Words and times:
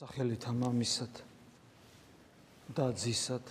სახელითა 0.00 0.54
მამისად 0.56 1.18
და 2.72 2.86
ძისად 2.96 3.50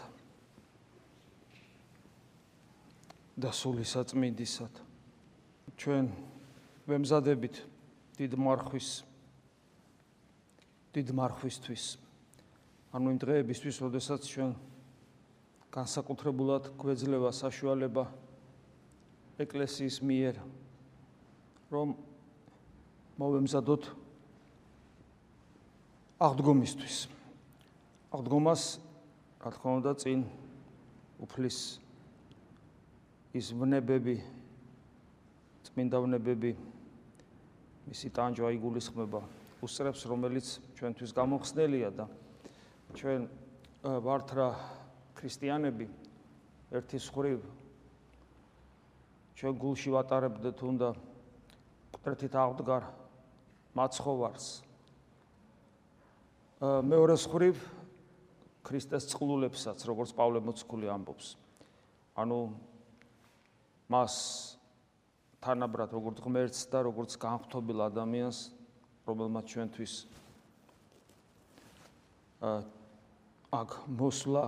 და 3.38 3.52
სული 3.54 3.86
საწმინდისად 3.86 4.80
ჩვენ 5.78 6.10
ვემზადებით 6.90 7.59
დიდ 8.18 8.34
მარხვის 8.34 8.90
დიდ 10.98 11.14
მარხვისთვის. 11.22 11.86
ანუ 12.98 13.13
იმ 13.13 13.20
დღეებისთვის 13.22 13.76
როდესაც 13.86 14.26
ჩვენ 14.26 14.58
განსაკუთრებულად 15.70 16.73
გვეძლევა 16.81 17.30
საშუალება 17.30 18.09
ეკლესიის 19.45 20.02
მიერ 20.02 20.41
რომ 21.70 21.94
მოვემზადოთ 23.22 23.98
აღდგომისთვის. 26.20 26.96
აღდგომას 28.12 28.64
რა 29.40 29.52
თქმა 29.55 29.72
უნდა 29.80 29.91
წინ 30.04 30.26
უფლის 31.23 31.60
ის 33.40 33.52
ვნებები 33.55 34.18
წმინდა 35.63 36.02
ვნებები 36.04 36.52
მისი 37.88 38.12
ტანჯვა 38.20 38.52
იგულისხმება 38.60 39.24
უსწრებს 39.63 40.04
რომელიც 40.12 40.52
ჩვენთვის 40.76 41.16
გამოხსნელია 41.16 41.96
და 41.96 42.12
ჩვენ 42.99 43.32
ვართ 44.04 44.36
რა 44.36 44.52
ქრისტიანები 45.16 45.88
ერთის 46.76 47.12
ხრივ 47.16 47.40
ჩვენ 49.40 49.54
გულში 49.55 49.96
ვატარებდეთ 49.96 50.68
უნდა 50.68 50.90
კვეთით 51.96 52.34
აღდგარ 52.44 52.84
მაცხოვარს 53.72 54.68
მეორე 56.60 57.15
ხრივ 57.15 57.55
ქრისტეს 58.68 59.05
წყლულებსაც, 59.07 59.79
როგორც 59.88 60.12
პავლე 60.12 60.43
მოციქული 60.43 60.91
ამბობს. 60.91 61.40
ანუ 62.20 62.40
მას 63.88 64.16
თანაბრად 65.40 65.96
როგორც 65.96 66.19
ღმერთს 66.19 66.68
და 66.68 66.84
როგორც 66.84 67.16
განხთობილ 67.16 67.80
ადამიანს, 67.88 68.52
რომელმაც 69.07 69.46
ჩვენთვის 69.56 69.94
აქ 73.56 73.69
მოსლა 73.88 74.44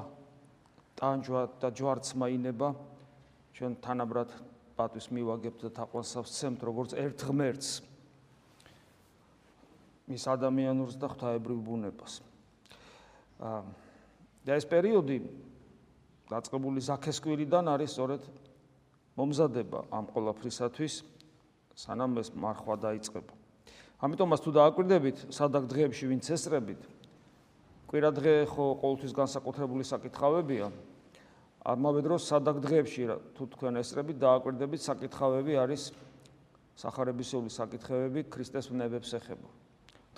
ტანჯვა 0.99 1.41
და 1.63 1.69
ჯვარცმა 1.71 2.27
ინება, 2.27 2.75
ჩვენ 3.55 3.71
თანაბრად 3.79 4.29
პატვის 4.75 5.07
მივაგებთ 5.15 5.63
და 5.63 5.69
თაყვანსავს 5.79 6.35
ცემთ 6.35 6.59
როგორც 6.67 6.91
ერთ 6.91 7.23
ღმერთს. 7.23 7.69
მის 10.11 10.27
ადამიანურს 10.27 10.99
და 10.99 11.07
ღვთაებრივ 11.07 11.57
ბუნებას. 11.63 12.21
და 14.45 14.51
ეს 14.57 14.65
პერიოდი 14.69 15.17
დაწყებული 16.29 16.79
ზაქეს 16.81 17.17
კვირიდან 17.23 17.65
არის 17.71 17.89
სწორედ 17.95 18.21
მომზადება 19.17 19.79
ამ 19.91 20.05
ყოლაფრისათვის, 20.13 20.93
სანამ 21.75 22.19
ეს 22.21 22.29
მარხვა 22.35 22.75
დაიწყება. 22.85 23.33
ამიტომაც 24.01 24.39
თუ 24.41 24.51
დააკვირდებით, 24.55 25.17
სადაგ 25.29 25.63
დღეებში 25.69 26.05
ვინც 26.09 26.25
ესწრებით, 26.33 26.81
კვირა 27.85 28.09
დღე 28.17 28.33
ხო 28.49 28.65
ყოველთვის 28.81 29.13
განსაკუთრებული 29.13 29.83
საკითხავებია. 29.85 30.71
ამავე 31.61 31.99
დროს 32.01 32.21
სადაგ 32.25 32.57
დღეებში 32.65 33.03
თუ 33.37 33.43
თქვენ 33.53 33.77
ესწრებით, 33.83 34.17
დააკვირდებით, 34.17 34.81
საკითხავები 34.81 35.53
არის 35.61 35.91
სახარებისეული 36.81 37.51
საკითხები 37.53 38.25
ქრისტეს 38.31 38.71
ვნებებს 38.73 39.13
ეხება. 39.13 39.49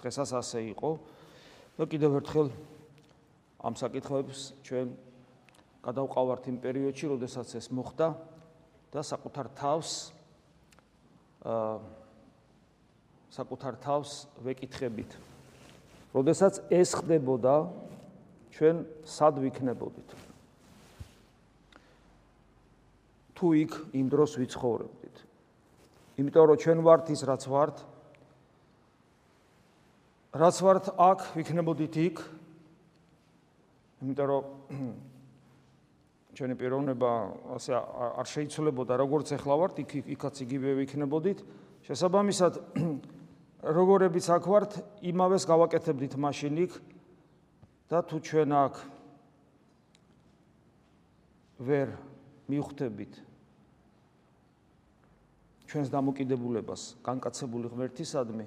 დღესაც 0.04 0.30
ასე 0.36 0.60
იყო. 0.76 1.00
და 1.80 1.84
კიდევ 1.90 2.20
ერთხელ 2.20 2.48
ამ 3.64 3.74
საკითხებს 3.80 4.54
ჩვენ 4.62 4.88
გადავყავართ 5.82 6.44
იმ 6.52 6.58
პერიოდში, 6.60 7.06
როდესაც 7.08 7.48
ეს 7.58 7.72
მოხდა 7.72 8.08
და 8.92 9.02
საკუთარ 9.02 9.48
თავს 9.58 10.12
აა 11.48 12.04
საკუთარ 13.34 13.74
თავს 13.82 14.30
ვეკითხებით. 14.46 15.10
როდესაც 16.14 16.62
ეს 16.70 16.94
ხდებოდა, 16.94 17.56
ჩვენ 18.54 18.86
სად 19.02 19.42
ვიქნებოდით? 19.42 20.10
თუ 23.34 23.48
იქ 23.66 23.72
იმ 23.98 24.08
დროს 24.14 24.38
ვიცხოვრებდით. 24.38 25.16
იმიტომ 26.22 26.46
რომ 26.46 26.58
ჩვენ 26.62 26.80
ვართ 26.86 27.10
ის 27.10 27.22
რაც 27.26 27.44
ვართ, 27.50 27.76
რაც 30.34 30.56
ვართ 30.66 30.86
აქ, 30.98 31.20
ვიქნებოდით 31.38 31.96
იქ. 32.10 32.18
იმიტომ 34.02 34.28
რომ 34.34 34.44
ჩვენი 36.38 36.56
პიროვნება 36.58 37.10
ასე 37.54 37.78
არ 37.78 38.28
შეიცვლებოდა, 38.34 38.98
როგორც 38.98 39.38
ახლა 39.38 39.56
ვართ, 39.62 39.86
იქ 39.86 39.92
იქაც 40.18 40.42
იგივე 40.42 40.70
ვიქნებოდით. 40.82 41.46
შესაბამისად, 41.86 42.58
როგორებიც 43.78 44.26
აქ 44.34 44.44
ვართ, 44.50 44.72
იმავეს 45.06 45.46
გავაკეთებდით 45.46 46.18
მაშინ 46.18 46.58
იქ 46.66 46.82
და 47.94 48.02
თუ 48.02 48.18
ჩვენ 48.18 48.50
აქ 48.58 48.76
ვერ 51.62 51.94
მიხვდებით 52.50 53.14
ჩვენს 55.70 55.90
დამოკიდებულებას 55.94 56.82
განკაცებული 57.06 57.70
ღმერთისადმი, 57.70 58.46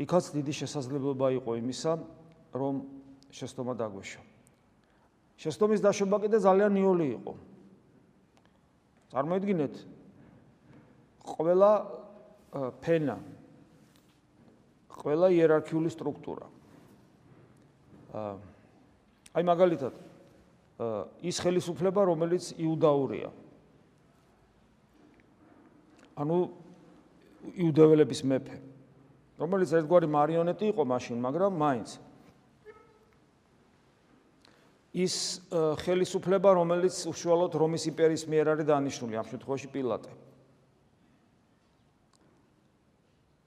იქაც 0.00 0.24
დიდი 0.32 0.52
შესაძლებლობა 0.56 1.26
იყო 1.36 1.50
იმისა, 1.60 1.92
რომ 2.56 2.74
შეცდომა 3.30 3.74
დაგვეშო. 3.76 4.22
შეცდომის 5.40 5.80
დაშვება 5.84 6.16
კიდე 6.24 6.38
ძალიან 6.40 6.72
ნიოლი 6.72 7.06
იყო. 7.20 7.32
წარმოიდგინეთ, 9.12 9.74
ყველა 11.24 11.72
ფენა, 12.80 13.16
ყველა 15.00 15.26
იერარქიული 15.36 15.90
სტრუქტურა. 15.92 16.46
აი 19.36 19.42
მაგალითად, 19.46 19.94
ის 21.22 21.36
ხელისუფლება, 21.40 22.00
რომელიც 22.08 22.56
იუდაურია. 22.56 23.30
ანუ 26.20 26.36
იუდეველების 27.56 28.20
მეფე. 28.24 28.69
რომელიც 29.40 29.70
ერთგვარი 29.80 30.08
მარიონეტი 30.12 30.66
იყო 30.70 30.84
მაშინ, 30.84 31.16
მაგრამ 31.24 31.52
მაინც 31.56 31.90
ის 35.00 35.14
ხელისუფლება, 35.80 36.50
რომელიც 36.60 36.96
უშუალოდ 37.08 37.52
რომის 37.56 37.82
იმპერიის 37.88 38.24
მიერ 38.26 38.46
არის 38.52 38.66
დანიშნული, 38.68 39.14
ამ 39.16 39.26
შემთხვევაში 39.32 39.68
პილატე. 39.70 40.12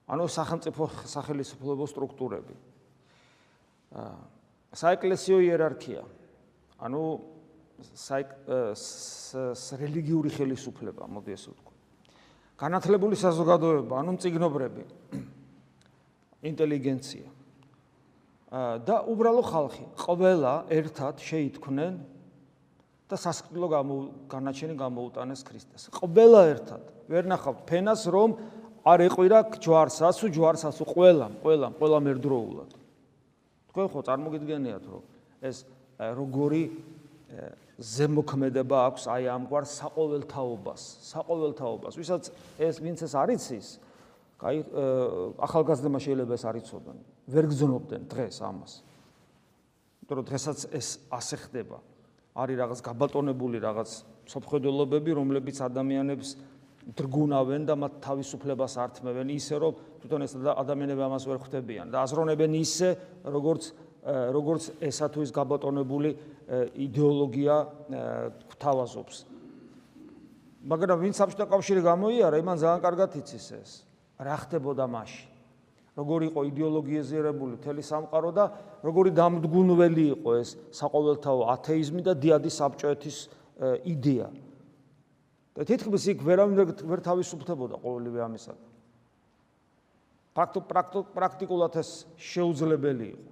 ანუ 0.08 0.24
სახელმწიფო 0.28 0.84
სახელმწიფო 1.08 1.86
სტრუქტურები. 1.88 2.56
აა 3.94 4.34
საეკლესიო 4.74 5.38
იერარქია. 5.46 6.02
ანუ 6.82 7.04
რელიგიური 9.84 10.30
ხელისუფლება, 10.34 11.06
მოდი 11.06 11.32
ასე 11.38 11.48
ვთქვა. 11.54 11.72
განათლებული 12.58 13.16
საზოგადოება, 13.18 13.94
ანუ 14.02 14.12
მწიგნობრები. 14.18 14.84
ინტელიგენცია 16.44 17.28
და 18.86 18.96
უბრალო 19.10 19.44
ხალხი 19.50 19.86
ყველა 19.98 20.54
ერთად 20.70 21.24
შეითქმნენ 21.26 21.94
და 23.10 23.16
სასკრდილო 23.18 23.68
განაჩენი 24.30 24.76
გამოუტანეს 24.78 25.42
ქრისტეს. 25.48 25.90
ყველა 25.90 26.42
ერთად 26.54 26.84
ვერ 27.10 27.24
ნახავთ 27.34 27.60
ფენას 27.66 28.06
რომ 28.14 28.38
არ 28.86 29.00
ეყვირა 29.10 29.40
ჯვარს, 29.58 29.98
ასუ 30.06 30.30
ჯვარს, 30.36 30.64
ასუ 30.70 30.84
ყველა, 30.86 31.28
ყველა, 31.42 31.68
ყველა 31.80 31.98
მერდროულად. 32.04 32.72
თქვენ 33.74 33.88
ხო 33.90 34.00
წარმოგიდგენიათ 34.06 34.84
რომ 34.92 35.04
ეს 35.42 35.58
როგორი 35.98 36.64
ზემოქმედება 37.80 38.78
აქვს 38.94 39.04
აი 39.10 39.24
ამგვარ 39.34 39.66
საყოველთაობას, 39.66 40.82
საყოველთაობას, 41.10 41.94
ვისაც 41.98 42.24
ეს 42.62 42.76
ვინც 42.84 43.00
ეს 43.02 43.14
არიცის, 43.18 43.68
აი 44.44 44.58
ახალგაზრდა 45.40 46.00
შეიძლება 46.04 46.34
ეს 46.36 46.44
არ 46.44 46.56
იცოდნენ. 46.60 46.98
ვერ 47.32 47.46
გძნობდნენ 47.48 48.02
დღეს 48.12 48.38
ამას. 48.44 48.74
იმიტომ 50.04 50.16
რომ 50.20 50.26
დღესაც 50.28 50.60
ეს 50.76 50.88
ასე 51.08 51.36
ხდება. 51.48 51.78
არის 52.34 52.56
რაღაც 52.60 52.80
გაბატონებული 52.84 53.58
რაღაც 53.62 53.90
სოფხედელობები, 54.28 55.12
რომლებიც 55.16 55.58
ადამიანებს 55.64 56.30
დრგუნავენ 56.84 57.62
და 57.64 57.76
მათ 57.80 57.94
თავისუფლებას 58.04 58.74
ართმევენ 58.84 59.28
ისე, 59.32 59.56
რომ 59.64 59.74
თვითონ 60.04 60.22
ეს 60.28 60.34
ადამიანები 60.36 61.02
ამას 61.08 61.24
ვერ 61.30 61.40
ხვდებიან 61.40 61.88
და 61.94 62.04
აზროვნებენ 62.04 62.52
ისე, 62.60 62.90
როგორც 63.24 63.72
როგორც 64.04 64.84
ესა 64.84 65.08
თუ 65.08 65.24
ის 65.24 65.32
გაბატონებული 65.32 66.10
იდეოლოგია 66.76 67.56
გვთავაზობს. 68.52 69.16
მაგრამ 70.68 70.98
ვინც 71.00 71.16
საბჭოთა 71.16 71.48
კავშირი 71.48 71.82
გამოიარა, 71.88 72.36
იმან 72.44 72.58
ძალიან 72.60 72.82
კარგად 72.84 73.10
იცის 73.16 73.48
ეს. 73.56 73.72
რა 74.24 74.38
ხდებოდა 74.44 74.88
მაშინ? 74.88 75.34
როგორი 75.94 76.32
იყო 76.34 76.42
იდეოლოგიეზირებული 76.50 77.58
მთელი 77.62 77.84
სამყარო 77.86 78.30
და 78.34 78.46
როგორი 78.82 79.12
დამდგუნველი 79.14 80.06
იყო 80.18 80.32
ეს 80.42 80.56
საყოველთაო 80.74 81.42
ათეიზმი 81.54 82.02
და 82.02 82.14
დიადი 82.18 82.50
საბჭოეთის 82.50 83.18
იდეა. 83.86 84.28
და 85.54 85.62
თითქმის 85.70 86.04
იქ 86.10 86.20
ვერავინ 86.26 86.56
ვერ 86.90 87.00
თავისუფლდებოდა 87.06 87.78
ყოველივე 87.78 88.20
ამისა. 88.26 88.54
პრაქტიკულად 90.34 91.74
ეს 91.78 91.90
შეუძლებელი 92.18 93.08
იყო. 93.14 93.30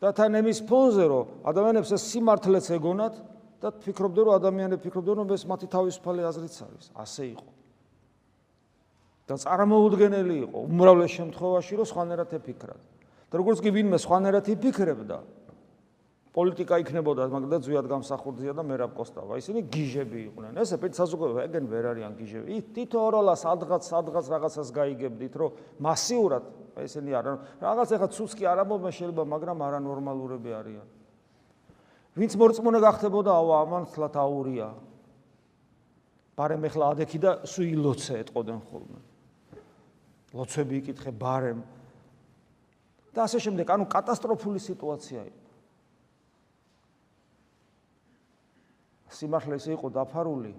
და 0.00 0.12
თან 0.16 0.32
ემის 0.40 0.60
ფონზე 0.64 1.04
რომ 1.12 1.26
ადამიანებს 1.44 1.92
ეს 1.92 2.02
სიმართლეც 2.08 2.66
ეგონათ 2.72 3.14
და 3.60 3.68
ფიქრობდნენ 3.84 4.24
რომ 4.28 4.34
ადამიანები 4.40 4.80
ფიქრობდნენ 4.80 5.16
რომ 5.24 5.28
ეს 5.36 5.44
მათი 5.44 5.66
თავისუფალი 5.68 6.24
აზრიც 6.24 6.56
არის. 6.64 6.86
ასე 6.96 7.24
იყო. 7.36 7.55
და 9.26 9.34
წარმოუდგენელი 9.42 10.36
იყო 10.46 10.58
უმრავლეს 10.70 11.10
შემთხვევაში 11.18 11.72
რომ 11.82 11.86
სხვანაირად 11.90 12.30
ეფიქრათ. 12.38 12.82
და 13.26 13.34
როგორც 13.34 13.58
კი 13.58 13.70
ვინმე 13.74 13.98
სხვანაირად 13.98 14.46
იფიქრებდა 14.54 15.18
პოლიტიკა 16.36 16.78
იქნებოდა 16.84 17.26
მაგდა 17.32 17.58
ძვიად 17.64 17.86
გამსახურდია 17.88 18.52
და 18.52 18.60
მერაბ 18.60 18.92
კოსტავა. 18.92 19.40
ისინი 19.40 19.60
გიჟები 19.72 20.18
იყვნენ. 20.28 20.52
ესე 20.60 20.76
პეთ 20.76 20.92
საზოგადოება 21.00 21.40
ეგენ 21.48 21.64
ვერ 21.64 21.84
არიან 21.96 22.12
გიჟები. 22.12 22.46
ი 22.52 22.58
თითო 22.76 23.00
როლა 23.08 23.34
სადღაც 23.40 23.82
სადღაც 23.88 24.26
რაღაცას 24.36 24.68
გაიგებდით, 24.68 25.32
რომ 25.32 25.50
მასიურად 25.80 26.44
ესენი 26.76 27.12
არა 27.16 27.32
რაღაც 27.56 27.88
ეხა 27.96 28.08
ცუცკი 28.12 28.44
არ 28.52 28.58
ამბობენ 28.68 28.92
შეიძლება, 28.92 29.24
მაგრამ 29.32 29.58
არანორმალურები 29.64 30.50
არიან. 30.60 30.86
ვინც 32.20 32.32
მორწმუნე 32.36 32.78
გახდებოდა, 32.84 33.30
აუ 33.32 33.48
ამან 33.64 33.82
თლათ 33.96 34.14
აურია. 34.20 34.68
ბარემ 36.36 36.62
ეხლა 36.68 36.84
ადექი 36.92 37.18
და 37.18 37.30
სუი 37.48 37.72
ლოცე 37.80 38.12
ეტყოდენ 38.28 38.60
ხოლმე. 38.68 39.00
ლოცვები 40.34 40.74
იკითხე 40.82 41.10
ბარემ. 41.12 41.62
და 43.14 43.24
ასე 43.24 43.38
შემდეგ, 43.40 43.66
ანუ 43.70 43.84
კატასტროფული 43.88 44.60
სიტუაცია 44.60 45.22
იყო. 45.24 45.46
სიმართლე 49.16 49.56
ისე 49.56 49.70
იყო 49.76 49.88
დაფარული 49.96 50.52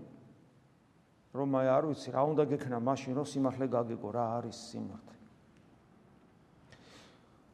რომ 1.37 1.49
აი 1.59 1.67
არ 1.69 1.83
ვიცი 1.91 2.09
რა 2.15 2.21
უნდა 2.33 2.43
გექნა 2.49 2.77
მაშინ 2.81 3.13
რომ 3.19 3.25
სიმართლე 3.29 3.65
გაგეგო 3.69 4.09
რა 4.15 4.25
არის 4.41 4.57
სიმართლე. 4.71 5.17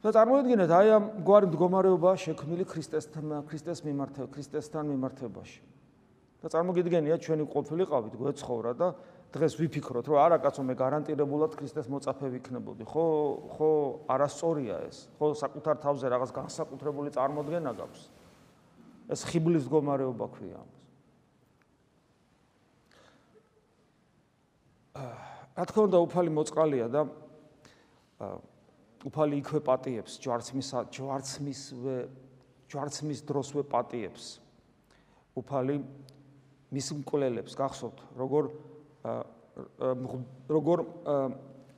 და 0.03 0.09
წარმოიდგინეთ 0.15 0.71
აი 0.71 0.87
ამ 0.95 1.03
გვარი 1.27 1.47
მდგომარეობა 1.51 2.11
შექმნილი 2.23 2.63
ქრისტესთან 2.67 3.43
ქრისტეს 3.47 3.79
მიმართება 3.83 4.27
ქრისტესთან 4.31 4.83
მიმართებაში. 4.93 5.59
და 6.43 6.47
წარმოგიდგენია 6.51 7.15
ჩვენი 7.23 7.43
ყოფილიყავით 7.47 8.13
გვეცხოვრა 8.19 8.71
და 8.75 8.87
დღეს 9.33 9.55
ვიფიქროთ 9.57 10.05
რომ 10.13 10.19
არა 10.21 10.37
კაცო 10.45 10.61
მე 10.61 10.75
გარანტირებულად 10.77 11.55
ქრისტეს 11.57 11.89
მოწაფე 11.89 12.27
ვიქნებოდი. 12.37 12.85
ხო 12.85 13.05
ხო 13.57 13.69
არასწორია 14.13 14.75
ეს. 14.85 15.09
ხო 15.17 15.33
საკუთარ 15.41 15.75
თავზე 15.81 16.05
რაღაც 16.13 16.29
განსაკუთრებული 16.37 17.09
წარმოდგენა 17.17 17.71
გაქვს. 17.73 18.01
ეს 19.09 19.21
ხიბლის 19.25 19.65
მდგომარეობა 19.65 20.25
ქვია 20.37 20.57
ამას. 20.61 20.81
რა 25.57 25.63
თქმა 25.65 25.81
უნდა 25.89 25.97
უფალი 26.05 26.29
მოწყალია 26.37 26.87
და 26.93 27.01
უფალი 29.09 29.41
იქვე 29.41 29.59
პატიებს 29.65 30.21
ჯვარცმის 30.21 30.69
ჯვარცმის 30.93 31.61
ჯვარცმის 32.69 33.19
დროსვე 33.25 33.63
პატიებს. 33.65 34.37
უფალი 35.33 35.81
მის 36.73 36.87
მკვლელებს 37.01 37.57
გახსოვთ 37.57 37.97
როგორ 38.21 38.53
როგორ 39.03 40.83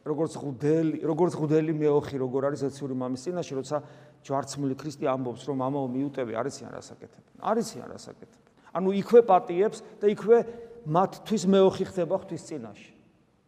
როგორც 0.05 0.33
ღუდელი 0.37 0.97
როგორც 1.01 1.33
ღუდელი 1.35 1.73
მეოხი 1.73 2.17
როგორ 2.21 2.49
არის 2.51 2.61
ეცური 2.69 2.93
მამის 2.93 3.25
წინაშე 3.25 3.53
როცა 3.57 3.77
ჯვარცმული 4.25 4.75
ქრისტე 4.77 5.09
ამბობს 5.09 5.45
რომ 5.49 5.57
მამაო 5.65 5.87
მიუტევი 5.95 6.37
არიციან 6.41 6.71
რასაკეთებენ 6.77 7.41
არიციან 7.41 7.87
რასაკეთებენ 7.89 8.53
ანუ 8.77 8.93
იქვე 9.01 9.21
პატიებს 9.25 9.81
და 9.97 10.05
იქვე 10.13 10.37
მათთვის 10.85 11.43
მეოხი 11.49 11.85
ხდება 11.89 12.15
ღვთის 12.21 12.45
წინაშე 12.45 12.94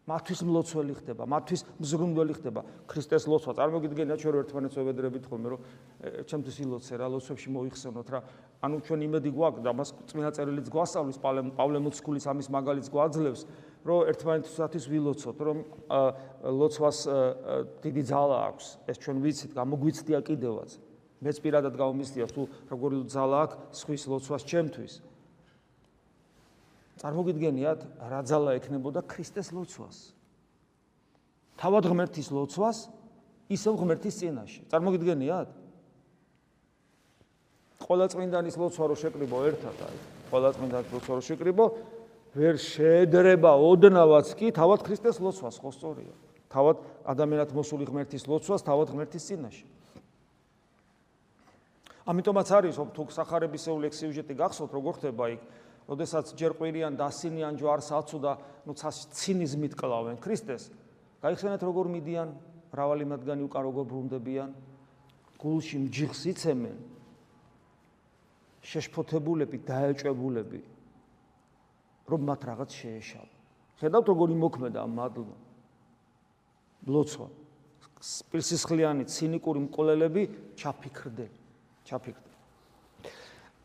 მათთვის 0.07 0.39
მლოცველი 0.47 0.93
ხდება, 1.03 1.23
მათთვის 1.27 1.61
მზრუნველი 1.83 2.33
ხდება 2.39 2.61
ქრისტეს 2.87 3.27
ლოცვა. 3.27 3.51
წარმოგიდგენია 3.59 4.15
ჩვენ 4.15 4.35
ერთმანეთს 4.39 4.75
ვებედრებით 4.79 5.23
ხოლმე, 5.27 5.47
რომ 5.51 5.59
ჩემთვის 6.23 6.57
ილოცე 6.63 6.93
რა, 6.95 7.07
ლოცვებში 7.11 7.49
მოიხსენოთ 7.51 8.07
რა. 8.07 8.19
ანუ 8.63 8.75
ჩვენ 8.87 8.99
იმედი 9.03 9.29
გვაქვს 9.35 9.61
და 9.67 9.71
მას 9.75 9.89
წმინდა 10.07 10.31
წერილიც 10.31 10.67
გვასწავლის 10.71 11.17
პავლე 11.59 11.79
მოციქულის 11.83 12.25
ამის 12.31 12.47
მაგალითს 12.55 12.87
გვაძლევს, 12.87 13.41
რომ 13.83 13.99
ერთმანეთთვისაც 14.07 14.83
ვილოცოთ, 14.87 15.37
რომ 15.43 15.57
ლოცვას 16.55 16.97
დიდი 17.83 18.03
ძალა 18.07 18.37
აქვს. 18.47 18.65
ეს 18.87 18.97
ჩვენ 19.03 19.17
ვიცით, 19.27 19.51
გამოგვიცდია 19.59 20.19
კიდევაც. 20.23 20.71
მეც 21.17 21.37
პირადად 21.41 21.73
გამომისდია 21.73 22.25
თუ 22.29 22.41
როგორი 22.69 22.97
ძალა 23.09 23.37
აქვს 23.43 23.55
სხვის 23.73 24.03
ლოცვას 24.07 24.43
ჩემთვის. 24.45 24.93
წარმოგიდგენიათ 26.97 27.79
რა 28.09 28.21
ძალა 28.25 28.57
ექნებოდა 28.57 29.05
ქრისტეს 29.05 29.53
ლოცვას. 29.53 30.13
თავად 31.57 31.83
ღმერთის 31.89 32.27
ლოცვას 32.33 32.89
ისევ 33.49 33.73
ღმერთის 33.81 34.15
წინაშე. 34.17 34.61
წარმოგიდგენიათ? 34.73 35.49
ყველა 37.87 38.05
წმინდანის 38.11 38.55
ლოცვა 38.57 38.85
რო 38.89 38.95
შეკრიბო 38.97 39.37
ერთად 39.53 39.77
აი 39.85 39.97
ყველა 40.33 40.49
წმინდანის 40.57 40.91
ლოცვა 40.91 41.13
რო 41.13 41.23
შეკრიბო 41.23 41.65
ვერ 42.35 42.55
შეედრება 42.57 43.51
ოდნავაც 43.53 44.27
კი 44.33 44.51
თავად 44.51 44.81
ქრისტეს 44.83 45.21
ლოცვას 45.21 45.55
ხო 45.61 45.69
სწორია? 45.71 46.13
თავად 46.49 46.77
ადამიანად 47.05 47.53
მოსული 47.53 47.85
ღმერთის 47.85 48.25
ლოცვას 48.27 48.65
თავად 48.65 48.91
ღმერთის 48.91 49.23
წინაშე. 49.29 49.65
ამიტომაც 52.07 52.47
არის 52.57 52.75
თუ 52.95 53.03
სახარებისეული 53.11 53.87
ექსიუჟეტი 53.91 54.33
გახსოვთ 54.39 54.71
როგორ 54.73 54.93
ხდება 54.97 55.25
იქ 55.35 55.41
როდესაც 55.87 56.35
ჯერ 56.35 56.51
ყვირიან 56.59 56.99
დასინიან 56.99 57.55
ჯვარს 57.55 57.89
აცუდა, 57.95 58.33
ნუ 58.67 58.73
ცინიზმით 58.75 59.73
კლავენ 59.79 60.19
ქრისტეს. 60.19 60.69
გაიხსენეთ 61.23 61.61
როგორ 61.63 61.85
მიდიან 61.95 62.27
მრავალი 62.75 63.05
მათგანი 63.07 63.41
უკან 63.47 63.63
როგორ 63.63 63.83
ბრუნდებიან, 63.87 64.49
გულში 65.39 65.77
მჯიხს 65.87 66.21
იცემენ. 66.35 66.77
შეშფოთებულები, 68.67 69.57
დაეჭებულები, 69.63 70.59
რომ 72.11 72.21
მათ 72.27 72.41
რაღაც 72.51 72.69
შეეშალ. 72.75 73.27
ხედავთ 73.79 74.07
როგორი 74.11 74.35
მოქმედა 74.35 74.79
ამ 74.83 74.91
მადლმა. 74.91 75.37
ბლოცვა. 76.83 77.27
სპირსისხლიანი 77.97 79.07
ცინიკური 79.07 79.59
მკვლელები 79.67 80.23
ჩაფიქრდნენ. 80.59 81.31
ჩაფიქრდნენ. 81.87 82.36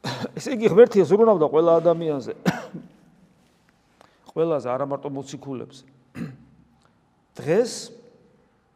ესე 0.38 0.56
იგი 0.56 0.70
ღმერთი 0.72 1.04
ზრუნავდა 1.06 1.46
ყველა 1.52 1.72
ადამიანზე. 1.82 2.34
ყველაზე 4.32 4.68
არა 4.72 4.86
მარტო 4.90 5.08
მოციქულებს. 5.14 5.84
დღეს 7.38 7.72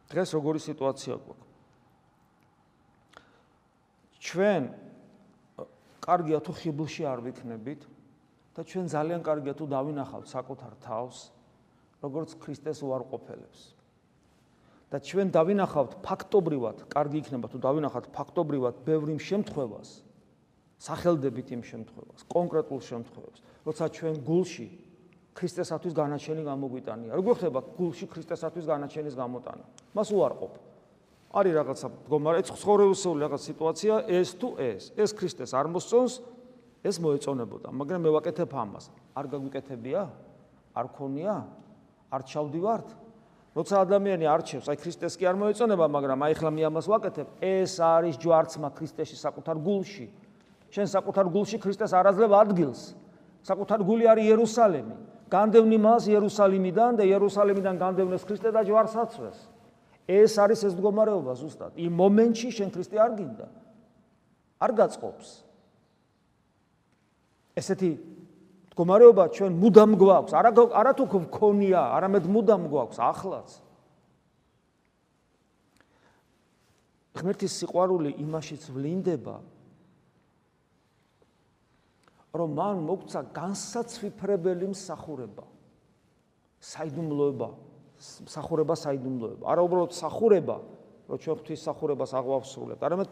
დღეს 0.07 0.29
როგორი 0.37 0.59
სიტუაცია 0.63 1.15
გვაქვს? 1.19 1.47
ჩვენ 4.23 4.63
კარგია 6.03 6.39
თუ 6.43 6.51
ხიბლში 6.55 7.03
არ 7.07 7.19
ვიქნებით 7.27 7.81
და 8.55 8.63
ჩვენ 8.63 8.85
ძალიან 8.87 9.21
კარგია 9.23 9.53
თუ 9.59 9.65
დავინახავთ 9.67 10.27
საკუთარ 10.31 10.73
თავს 10.83 11.17
როგორც 12.03 12.35
ქრისტეს 12.39 12.79
უარყოფელებს. 12.83 13.75
და 14.87 15.03
ჩვენ 15.03 15.27
დავინახავთ 15.35 15.99
ფაქტობრივად, 15.99 16.87
კარგი 16.87 17.19
იქნება 17.19 17.51
თუ 17.51 17.59
დავინახავთ 17.59 18.05
ფაქტობრივად 18.15 18.75
ბევრი 18.87 19.19
შემთხვევას, 19.19 20.06
სახელდებით 20.77 21.47
იმ 21.57 21.61
შემთხვევას, 21.65 22.21
კონკრეტულ 22.29 22.79
შემთხვევას, 22.85 23.37
როცა 23.65 23.85
ჩვენ 23.97 24.15
გულში 24.21 24.67
ქრისტესათვის 25.37 25.93
განაჩენი 25.93 26.41
გამოგვიტანია. 26.45 27.11
როგორ 27.13 27.33
ხდება 27.37 27.59
გულში 27.77 28.05
ქრისტესათვის 28.09 28.65
განაჩენის 28.65 29.15
გამოტანა? 29.17 29.65
მას 29.93 30.09
უარყოფ. 30.13 30.53
არის 31.27 31.53
რაღაცა 31.59 31.87
მდგომარე, 31.91 32.39
ცხოვრებისეული 32.49 33.19
რაღაც 33.25 33.41
სიტუაცია, 33.45 33.93
ეს 34.07 34.29
თუ 34.39 34.47
ეს, 34.57 34.83
ეს 34.97 35.09
ქრისტეს 35.13 35.51
არ 35.53 35.67
მოსწონს, 35.75 36.13
ეს 36.87 36.95
მოეწონებოდა, 37.03 37.67
მაგრამ 37.73 37.99
მე 38.05 38.09
ვაკეთებ 38.17 38.51
ამას. 38.53 38.85
არ 39.17 39.25
გაგვიკეთებია? 39.33 40.01
არ 40.77 40.87
ქონია? 40.93 41.35
არ 42.13 42.21
ჩავდივართ? 42.31 42.89
როცა 43.57 43.75
ადამიანი 43.81 44.25
არჩევს, 44.29 44.69
აი 44.69 44.77
ქრისტეს 44.77 45.13
კი 45.17 45.25
არ 45.25 45.35
მოეწონება, 45.41 45.85
მაგრამ 45.89 46.19
აი 46.29 46.33
ხლა 46.37 46.49
მე 46.53 46.63
ამას 46.69 46.85
ვაკეთებ, 46.87 47.27
ეს 47.41 47.73
არის 47.81 48.15
ჯვარცმა 48.21 48.69
ქრისტეში 48.77 49.17
საკუთარ 49.17 49.57
გულში. 49.57 50.07
შენ 50.71 50.87
საკუთარ 50.91 51.25
გულში 51.31 51.57
ქრისტეს 51.63 51.91
არაძლევ 51.95 52.31
ადგილს. 52.37 52.95
საკუთარ 53.43 53.79
გული 53.87 54.05
არის 54.11 54.25
იერუსალიმი. 54.27 54.95
განდევნი 55.27 55.77
მას 55.79 56.03
იერუსალიმიდან 56.07 56.91
და 56.99 57.03
იერუსალიმიდან 57.03 57.75
განდევნეს 57.79 58.23
ქრისტე 58.27 58.49
და 58.51 58.61
ჯვარსაცვეს. 58.67 59.37
ეს 60.07 60.33
არის 60.39 60.59
ეს 60.67 60.73
მდგომარეობა 60.75 61.33
ზუსტად. 61.35 61.71
იმ 61.75 61.93
მომენტში 61.99 62.49
შენ 62.57 62.69
ქრისტე 62.71 62.95
არ 62.95 63.11
გინდა. 63.19 63.47
არ 64.63 64.71
გაწყობს. 64.79 65.27
ესეთი 67.59 67.91
მდგომარეობა 68.71 69.23
ჩვენ 69.35 69.51
მუდამ 69.59 69.91
გვაქვს. 69.99 70.31
არა 70.31 70.51
არა 70.79 70.91
თუ 70.95 71.03
გქონია, 71.11 71.81
არამედ 71.97 72.23
მუდამ 72.27 72.63
გვაქვს 72.71 72.99
ახლაც. 72.99 73.49
ღმერთის 77.17 77.53
სიყვარული 77.59 78.13
იმაშიც 78.21 78.69
ვლინდება 78.71 79.41
რომ 82.37 82.49
მან 82.57 82.77
მოგცა 82.87 83.19
განსაცვიფრებელი 83.33 84.67
მსახურება. 84.73 85.43
საიდუმლოება 86.61 87.49
მსახურება 87.97 88.75
საიდუმლოება. 88.77 89.43
არა 89.45 89.61
უბრალოდ 89.65 89.91
მსახურება 89.93 90.57
რომ 91.09 91.17
ჩვენ 91.17 91.35
ღვთის 91.37 91.59
მსახურებას 91.63 92.11
აღვავსრულებთ 92.19 92.81
არამედ 92.83 93.09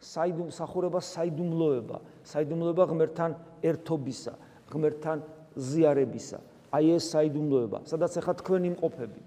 საიდუმ 0.00 0.46
მსახურება 0.52 1.00
საიდუმლოება. 1.00 1.96
საიდუმლოება 2.24 2.82
ღმერთთან 2.92 3.30
ერთობისა 3.62 4.32
ღმერთთან 4.72 5.18
ზიარებისა. 5.56 6.38
აი 6.72 6.86
ეს 6.96 7.04
საიდუმლოება. 7.12 7.78
სადაც 7.84 8.12
ახლა 8.16 8.34
თქვენ 8.40 8.62
იმყოფებით. 8.72 9.26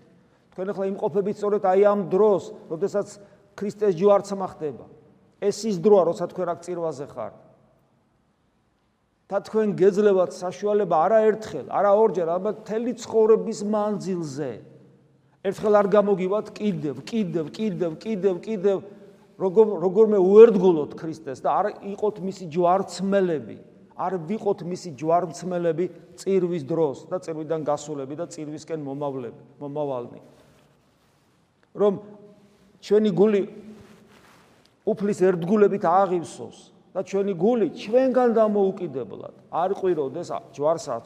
თქვენ 0.55 0.67
ახლა 0.73 0.85
იმყოფებით 0.89 1.35
სწორედ 1.37 1.63
აი 1.69 1.81
ამ 1.85 1.99
დროს 2.09 2.43
როდესაც 2.71 3.07
ქრისტეს 3.55 3.93
ჯვარცმა 3.93 4.47
ხდება. 4.57 4.85
ეს 5.41 5.57
ის 5.69 5.77
დროა 5.77 6.03
როცა 6.09 6.25
თქვენ 6.31 6.47
აქ 6.53 6.59
წირვაზე 6.65 7.05
ხართ 7.11 7.44
და 9.25 9.41
თქვენ 9.41 9.73
გეძლებათ 9.73 10.31
საშუალება 10.37 10.95
არა 11.05 11.19
ერთხელ, 11.25 11.65
არა 11.73 11.91
ორჯერ, 11.97 12.27
ალბათ 12.29 12.57
თელი 12.69 12.93
ცხოვრების 13.01 13.59
მანძილზე. 13.73 14.51
ერთხელ 15.45 15.73
არ 15.81 15.87
გამოგივათ 15.95 16.47
კიდევ, 16.53 16.95
კიდევ, 17.01 17.45
კიდევ, 17.49 17.91
კიდევ, 17.97 18.35
კიდევ 18.45 18.77
როგორ 19.41 19.65
როგორმე 19.81 20.19
უერთგულოთ 20.21 20.91
ქრისტეს 20.93 21.41
და 21.41 21.49
არ 21.57 21.65
იყოთ 21.89 22.21
მისი 22.21 22.45
ჯვარცმელები, 22.53 23.57
არ 23.97 24.13
ვიყოთ 24.29 24.59
მისი 24.61 24.89
ჯვარცმელები 24.93 25.85
წირვის 26.21 26.63
დროს 26.69 26.97
და 27.09 27.17
წირვიდან 27.17 27.61
გასულები 27.65 28.15
და 28.15 28.25
წირვისკენ 28.29 28.79
მომავლები, 28.85 29.41
მომავალნი. 29.59 30.21
რომ 31.75 31.93
ჩვენი 32.79 33.11
გული 33.11 33.41
უფლის 34.87 35.19
ერთგულებით 35.27 35.83
აღივსოს 35.83 36.74
და 36.95 37.03
ჩვენი 37.03 37.33
გული 37.35 37.67
ჩვენგან 37.75 38.29
დამოუკიდებლად 38.39 39.35
არ 39.51 39.71
ყვიროდეს 39.75 40.29
ჯვარსაც 40.55 41.05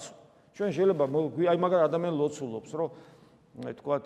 ჩვენ 0.54 0.70
შეიძლება 0.78 1.06
აი 1.50 1.58
მაგარ 1.66 1.82
ადამიან 1.90 2.14
ლოცულობს 2.14 2.72
რომ 2.78 2.90
თქვათ 3.82 4.06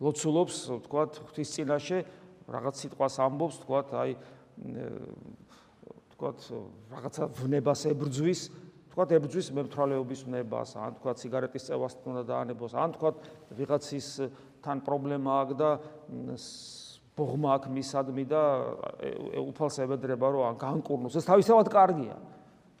ლოცულობს 0.00 0.56
თქვათ 0.88 1.12
ღვთის 1.28 1.48
წინაშე 1.54 1.98
რაღაც 2.48 2.74
სიტყვას 2.80 3.14
ამბობს 3.20 3.56
თქვათ 3.68 3.88
აი 4.00 4.10
თქვათ 6.16 6.38
რაღაცა 6.88 7.24
ვნებას 7.44 7.80
ებრძვის 7.92 8.40
თქვათ 8.94 9.10
ებრძვის 9.18 9.48
მემთრალეობის 9.60 10.20
ვნებას 10.24 10.70
ან 10.80 10.96
თქვათ 11.02 11.16
სიგარეტის 11.20 11.64
წევას 11.68 11.94
უნდა 12.00 12.22
დაანებოს 12.32 12.72
ან 12.80 12.96
თქვათ 12.96 13.16
ვიღაცის 13.60 14.08
თან 14.64 14.78
პრობლემა 14.88 15.30
აქვს 15.42 15.56
და 15.60 15.70
ბოღმა 17.14 17.48
აქ 17.58 17.64
მისადმი 17.70 18.24
და 18.26 18.42
უფალს 19.38 19.76
ებედრება 19.86 20.26
რომ 20.34 20.58
განკურნოს. 20.58 21.14
ეს 21.14 21.24
თავისთავად 21.30 21.70
კარგია. 21.70 22.16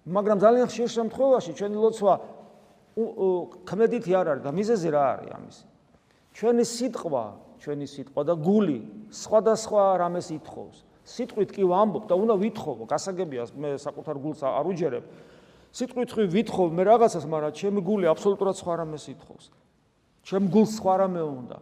მაგრამ 0.04 0.38
ძალიან 0.42 0.66
ხშირ 0.66 0.88
შემთხვევაში 0.90 1.52
ჩვენი 1.54 1.76
ლოცვა 1.78 2.14
ქმედითი 3.64 4.10
არ 4.14 4.26
არის 4.34 4.42
და 4.42 4.50
მიზეზი 4.50 4.88
რა 4.90 5.04
არის 5.14 5.30
ამის? 5.38 5.56
ჩვენი 6.34 6.64
სიტყვა 6.66 7.24
ჩვენი 7.64 7.86
სიტყვა 7.88 8.20
და 8.28 8.34
გული 8.36 8.78
სხვადასხვა 9.08 9.82
რამეს 10.02 10.28
ითხოვს. 10.34 10.76
სიტყვით 11.04 11.50
კი 11.54 11.62
ვამბობ 11.64 12.04
და 12.10 12.14
უნდა 12.18 12.34
ვითხოვო 12.44 12.84
გასაგებია 12.90 13.42
მე 13.56 13.68
საკუთარ 13.80 14.16
გულს 14.20 14.40
არ 14.44 14.66
უჯერებ. 14.68 15.04
სიტყვით 15.72 16.10
ხი 16.10 16.24
ვითხოვ 16.28 16.68
მე 16.74 16.82
რაღაცას 16.90 17.24
მაგრამ 17.24 17.52
ჩემი 17.54 17.80
გული 17.80 18.04
აბსოლუტურად 18.12 18.56
სხვა 18.60 18.72
რამეს 18.82 19.04
ითხოვს. 19.14 19.44
ჩემ 20.26 20.44
გულს 20.50 20.70
სხვა 20.80 20.94
რამე 21.06 21.22
უნდა 21.22 21.56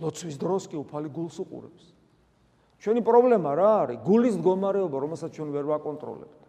ლოცვის 0.00 0.36
დროს 0.40 0.68
კი 0.70 0.76
უფალი 0.80 1.08
გულს 1.12 1.36
უყურებს. 1.44 1.84
ჩვენი 2.80 3.00
პრობლემა 3.04 3.50
რა 3.54 3.72
არის? 3.84 3.98
გულის 4.04 4.34
მდგომარეობა, 4.40 4.96
რომელსაც 5.04 5.30
ჩვენ 5.36 5.48
ვერ 5.52 5.64
ვაკონტროლებთ. 5.68 6.40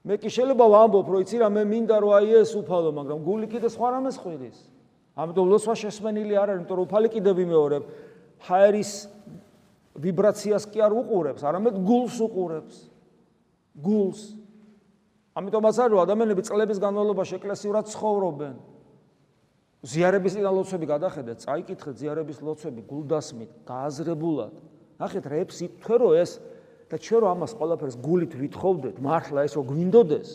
მე 0.00 0.14
კი 0.16 0.28
შეიძლება 0.32 0.64
ვამბობ, 0.64 1.06
რომ 1.10 1.20
იცი 1.26 1.36
რა, 1.42 1.48
მე 1.50 1.62
მინდა 1.66 1.96
რომ 2.00 2.12
აი 2.16 2.28
ეს 2.40 2.54
უფალო, 2.56 2.90
მაგრამ 2.94 3.18
გული 3.20 3.46
კიდე 3.50 3.68
სხვა 3.68 3.88
რამეს 3.98 4.16
ხვირის. 4.16 4.58
ამიტომ 5.18 5.46
ლოცვა 5.50 5.74
შესმენილი 5.76 6.34
არ 6.40 6.48
არის, 6.54 6.60
იმიტომ 6.62 6.76
რომ 6.78 6.86
უფალი 6.88 7.08
კიდე 7.10 7.30
ვიმეორებ, 7.36 7.82
ჰაერის 8.46 8.92
ვიბრაციას 10.00 10.64
კი 10.72 10.78
არ 10.80 10.92
უყურებს, 10.96 11.42
არამედ 11.44 11.74
გულს 11.84 12.16
უყურებს. 12.16 12.76
გულს. 13.76 14.20
ამიტომაც 15.36 15.74
არის 15.78 15.92
რომ 15.92 16.00
ადამიანები 16.06 16.42
წლების 16.48 16.78
განმავლობაში 16.80 17.34
ეკლესიურად 17.36 17.84
ცხოვრობენ. 17.92 18.54
ზიარების 19.80 20.34
ლოცვები 20.36 20.86
გადახედეთ, 20.86 21.36
წაიკითხეთ 21.40 21.96
ზიარების 21.96 22.38
ლოცვები 22.44 22.82
გულდასმით, 22.84 23.50
გააზრებულად. 23.64 24.52
ნახეთ 25.00 25.24
რეპს 25.24 25.58
თქვენ 25.80 25.98
რო 26.04 26.10
ეს 26.20 26.30
და 26.90 26.96
ჩვენ 27.00 27.20
რო 27.24 27.28
ამას 27.32 27.52
ყველაფერს 27.56 27.96
გულით 28.04 28.32
ვითხოვდეთ, 28.36 28.96
მართლა 29.00 29.40
ეს 29.48 29.52
რო 29.56 29.62
გვინდოდეს. 29.64 30.28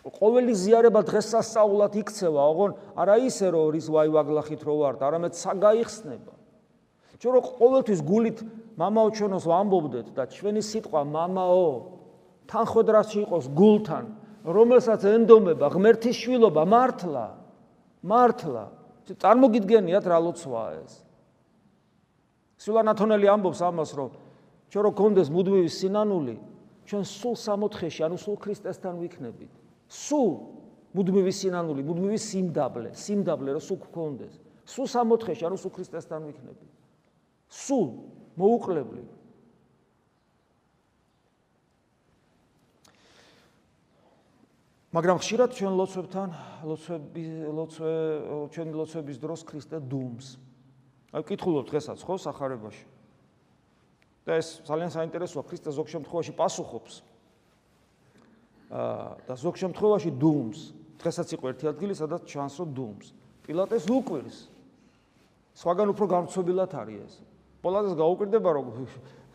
ყოველი 0.00 0.52
ზიარება 0.56 1.00
დღესასწაულად 1.04 1.92
იქცევა, 2.00 2.40
ოღონ 2.40 2.72
არა 2.96 3.16
ისე 3.20 3.46
რომ 3.52 3.68
რის 3.76 3.86
ვაი 3.92 4.08
ვაგლახით 4.16 4.62
რო 4.64 4.74
ვართ, 4.80 4.98
არამედ 5.04 5.32
საგაიხსნება. 5.36 6.34
ჩვენ 7.20 7.32
რო 7.36 7.40
ყოველთვის 7.60 8.00
გულით 8.00 8.38
მამაო 8.80 9.08
ჩვენოს 9.12 9.44
ვამბობდეთ 9.44 10.06
და 10.16 10.24
ჩვენი 10.24 10.62
სიტყვა 10.64 11.00
მამაო 11.04 11.68
თან 12.48 12.64
ხოდრაში 12.64 13.18
იყოს 13.28 13.44
გულთან, 13.52 14.04
რომელსაც 14.44 15.04
ენდომება 15.04 15.66
ღმერთის 15.74 16.16
შვილობა 16.16 16.62
მართლა 16.64 17.26
მართლა. 18.00 18.64
წარმოგიდგენიათ 19.10 20.04
რა 20.06 20.18
ლოცვაა 20.22 20.70
ეს. 20.86 21.02
სულანათონელი 22.62 23.26
ამბობს 23.26 23.60
ამას 23.66 23.90
რომ 23.98 24.10
ჩვენ 24.70 24.82
რო 24.86 24.90
გქონდეს 24.94 25.28
მუდმივი 25.34 25.70
სინანული 25.70 26.36
ჩვენ 26.86 27.04
სულ 27.04 27.34
სამოთხეში 27.34 28.00
ანუ 28.06 28.16
სულ 28.16 28.36
ქრისტესთან 28.38 28.94
ვიქნებით. 29.02 29.50
სულ 29.90 30.30
მუდმივი 30.94 31.32
სინანული 31.34 31.82
მუდმივი 31.82 32.18
სიმდაბლე 32.18 32.90
სიმდაბლე 32.94 33.50
რო 33.58 33.60
სულ 33.60 33.78
გქონდეს. 33.90 34.34
სულ 34.64 34.86
სამოთხეში 34.94 35.42
ანუ 35.50 35.56
სულ 35.58 35.72
ქრისტესთან 35.74 36.20
ვიქნებით. 36.30 36.70
სულ 37.50 37.88
მოუკლებლი 38.38 39.04
მაგრამ 44.90 45.22
ხშირად 45.22 45.54
ჩვენ 45.54 45.74
ლოცვებთან 45.78 46.28
ლოცვები 46.66 47.24
ლოცვე 47.54 47.92
ჩვენი 48.50 48.72
ლოცვების 48.74 49.18
დროს 49.22 49.40
ქრისტე 49.46 49.78
დუმს. 49.86 50.34
აი 51.14 51.22
ვკითხულობ 51.22 51.64
დღესაც 51.70 51.98
ხო 52.02 52.14
სახარებაში. 52.18 52.84
და 54.26 54.42
ეს 54.42 54.66
ძალიან 54.66 54.90
საინტერესოა 54.90 55.46
ქრისტე 55.46 55.70
ზოგ 55.70 55.86
შემთხვევაში 55.94 56.32
პასუხობს. 56.34 56.94
აა 58.74 59.30
და 59.30 59.34
ზოგ 59.38 59.54
შემთხვევაში 59.62 60.10
დუმს. 60.18 60.58
დღესაც 60.98 61.28
იყო 61.38 61.44
ერთი 61.54 61.64
ადგილი, 61.70 61.94
სადაც 61.94 62.22
ჩანს 62.26 62.54
რომ 62.58 62.70
დუმს. 62.74 63.06
პილატეს 63.46 63.86
უკვირს. 63.86 64.50
სხვაგან 65.54 65.86
უფრო 65.94 66.04
გამწობილად 66.18 66.70
არის 66.74 66.98
ეს. 67.06 67.14
პოლატეს 67.62 67.94
გაუკვირდება 67.94 68.50
რომ 68.58 68.66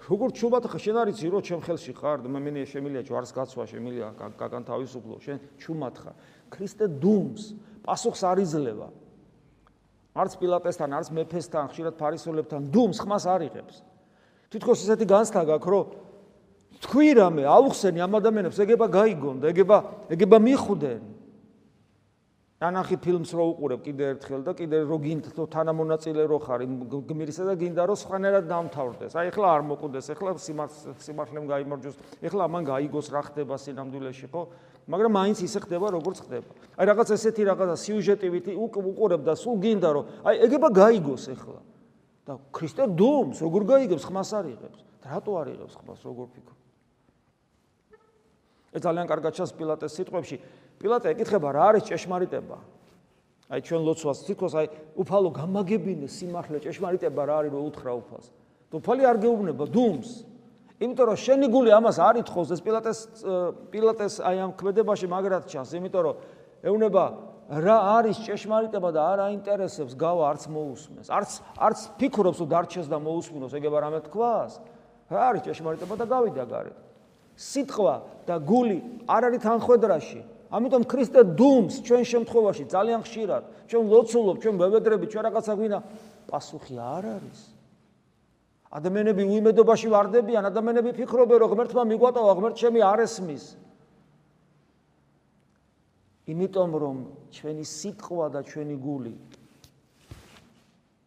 როგორ 0.05 0.29
ჩუბათ 0.37 0.65
შენ 0.77 0.95
არიცი 1.01 1.25
რომ 1.33 1.41
ჩემ 1.41 1.61
ხელში 1.65 1.93
ხარ? 1.97 2.17
და 2.21 2.29
მე 2.29 2.39
მე 2.45 2.63
შემილია 2.69 3.01
ჯვარს 3.09 3.31
გაცვა 3.33 3.63
შემილია 3.65 4.07
კაკან 4.37 4.63
თავისუფლო 4.69 5.15
შენ 5.17 5.37
ჩუმათ 5.57 5.95
ხარ. 5.97 6.15
ქრისტე 6.53 6.85
დუმს 7.01 7.43
პასუხს 7.81 8.21
არ 8.21 8.37
იძლევა. 8.45 8.89
არც 10.13 10.31
პილატესთან 10.37 10.89
არც 10.93 11.07
მეფესთან 11.09 11.65
ხშირად 11.73 11.93
ფარისოლებთან 11.97 12.61
დუმს 12.69 12.97
ხმას 13.01 13.25
არ 13.25 13.41
იღებს. 13.49 13.75
თითქოს 14.53 14.79
ესეთი 14.85 15.05
განცდა 15.09 15.41
გაქვს 15.41 15.71
რომ 15.73 15.85
თქვი 16.85 17.09
რამე 17.17 17.43
აუხსენი 17.49 17.99
ამ 18.05 18.13
ადამიანებს 18.19 18.57
ეგება 18.61 18.85
გაიგონ 18.91 19.35
და 19.41 19.45
ეგება 19.51 19.77
ეგება 20.11 20.37
მიხვდენ 20.43 21.14
ანახი 22.65 22.97
ფილმს 23.01 23.31
რო 23.35 23.45
უყურებ 23.51 23.81
კიდე 23.85 24.03
ერთხელ 24.15 24.41
და 24.45 24.53
კიდე 24.57 24.77
რო 24.89 24.97
გინდ 25.03 25.25
თანამონაწილე 25.53 26.23
რო 26.29 26.37
ხარ 26.45 26.61
გმირისა 27.09 27.43
და 27.49 27.53
გინდა 27.59 27.83
რომ 27.85 27.97
სხვანაირად 28.01 28.45
დამთავრდეს. 28.49 29.13
აი 29.15 29.29
ეხლა 29.29 29.47
არ 29.55 29.61
მოკვდეს, 29.69 30.05
ეხლა 30.15 30.29
სიმართლემ 31.05 31.45
გაიმარჯოს, 31.51 31.95
ეხლა 32.25 32.41
ამან 32.49 32.63
გაიგოს 32.65 33.07
რა 33.11 33.21
ხდება 33.29 33.55
სინამდვილეში, 33.59 34.27
ხო? 34.31 34.41
მაგრამ 34.85 35.11
მაინც 35.17 35.37
ისე 35.45 35.59
ხდება, 35.65 35.87
როგორც 35.93 36.17
ხდება. 36.25 36.49
აი 36.77 36.85
რაღაც 36.89 37.07
ესეთი 37.15 37.43
რაღაცა 37.49 37.75
სიუჟეტივით 37.85 38.45
უყურებ 38.55 39.21
და 39.25 39.33
სულ 39.33 39.55
გინდა 39.61 39.89
რომ 39.95 40.03
აი 40.25 40.35
ეგება 40.45 40.69
გაიგოს 40.69 41.25
ეხლა. 41.35 41.59
და 42.25 42.41
ქრისტე 42.49 42.89
დუმს, 42.97 43.37
როგორ 43.45 43.61
გაიგებს 43.69 44.05
ხმას 44.09 44.29
არ 44.33 44.45
იღებს? 44.49 44.79
რატო 45.05 45.31
არ 45.37 45.47
იღებს 45.53 45.75
ხმას, 45.77 45.99
როგორ 46.09 46.25
ფიქრობ? 46.33 46.57
ეს 48.75 48.81
ძალიან 48.83 49.07
კარგად 49.07 49.31
ჩანს 49.37 49.51
პილატეს 49.55 49.93
სიტყვებში. 49.95 50.37
პილატე 50.79 51.13
ეკითხება 51.15 51.49
რა 51.55 51.63
არის 51.71 51.83
ჭეშმარიტება? 51.89 52.57
აი 53.45 53.59
ჩვენ 53.61 53.81
ლოცვას 53.85 54.17
თითქოს 54.25 54.53
აი 54.57 54.67
უფალო 54.97 55.29
გამაგებინე 55.37 56.07
სიმართლე 56.09 56.57
ჭეშმარიტება 56.65 57.21
რა 57.29 57.35
არის 57.45 57.51
რომ 57.53 57.63
უთხრა 57.69 57.91
უფალს. 58.01 58.27
და 58.69 58.73
უფალი 58.81 59.03
არ 59.05 59.17
გეუბნება 59.21 59.65
დუმს. 59.69 60.09
იმიტომ 60.81 61.05
რომ 61.07 61.17
შენი 61.21 61.47
გული 61.53 61.69
ამას 61.71 61.97
არ 62.01 62.15
ითხოვს 62.25 62.49
ეს 62.51 62.61
პილატეს 62.65 62.99
პილატეს 63.71 64.13
აი 64.19 64.37
ამ 64.43 64.51
ქმედებაში 64.59 65.07
მაგრად 65.07 65.45
ჩანს, 65.47 65.71
იმიტომ 65.77 66.01
რომ 66.03 66.15
ეუნება 66.65 67.03
რა 67.45 67.77
არის 68.01 68.17
ჭეშმარიტება 68.25 68.89
და 68.89 69.01
არ 69.05 69.19
აინტერესებს 69.29 69.93
გავა 69.93 70.23
არც 70.33 70.43
მოусმინოს, 70.49 71.07
არც 71.13 71.31
არც 71.61 71.79
ფიქრობს 72.01 72.41
რომ 72.41 72.49
დარჩეს 72.49 72.87
და 72.89 72.97
მოусმინოს, 72.97 73.53
ეგება 73.53 73.77
რამე 73.85 73.99
თქვას. 74.09 74.59
რა 75.13 75.21
არის 75.29 75.41
ჭეშმარიტება 75.45 75.95
და 76.01 76.05
გავიდა 76.09 76.43
გარეთ. 76.49 76.77
სიტყვა 77.37 77.95
და 78.25 78.35
გული 78.41 78.77
არ 79.05 79.21
არის 79.29 79.41
თანხვედრაში. 79.45 80.21
ამიტომ 80.53 80.83
ქრისტე 80.85 81.21
დუმს 81.39 81.81
ჩვენ 81.85 82.03
შემთხვევაში 82.05 82.63
ძალიან 82.69 83.01
ხშირად 83.01 83.43
ჩვენ 83.65 83.83
ლოცულობ, 83.89 84.35
ჩვენ 84.41 84.55
მევედრებით, 84.61 85.09
ჩვენ 85.09 85.23
რაღაცა 85.25 85.53
გვინა 85.57 85.79
პასუხი 86.29 86.75
არ 86.77 87.03
არის. 87.17 87.39
ადამიანები 88.75 89.23
უიმედობაში 89.25 89.87
واردებიან, 89.89 90.43
ადამიანები 90.51 90.91
ფიქრობენ, 90.99 91.37
რომ 91.41 91.49
ღმერთმა 91.53 91.83
მიგვატოვა, 91.89 92.31
ღმერთ 92.37 92.55
შემი 92.61 92.81
არ 92.85 92.99
ესმის. 93.05 93.45
იმიტომ 96.25 96.69
რომ 96.73 96.97
ჩვენი 97.31 97.65
სიტყვა 97.65 98.25
და 98.33 98.41
ჩვენი 98.45 98.75
გული 98.81 99.15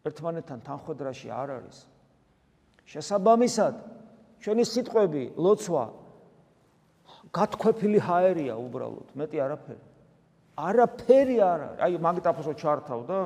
ერთმანეთთან 0.07 0.59
თანხვედრაში 0.63 1.27
არ 1.29 1.49
არის. 1.59 1.77
შესაბამისად, 2.87 3.75
ჩვენი 4.39 4.63
სიტყვები, 4.63 5.23
ლოცვა 5.35 5.83
გათქვეფილი 7.33 7.99
ჰაერია 8.01 8.55
უბრალოდ, 8.57 9.07
მეტი 9.13 9.37
არაფერი. 9.45 9.83
არაფერი 10.59 11.37
არ 11.39 11.59
არის. 11.65 11.79
აი 11.85 11.91
მაგიტაფონს 12.03 12.47
ჩართავ 12.59 12.99
და 13.05 13.19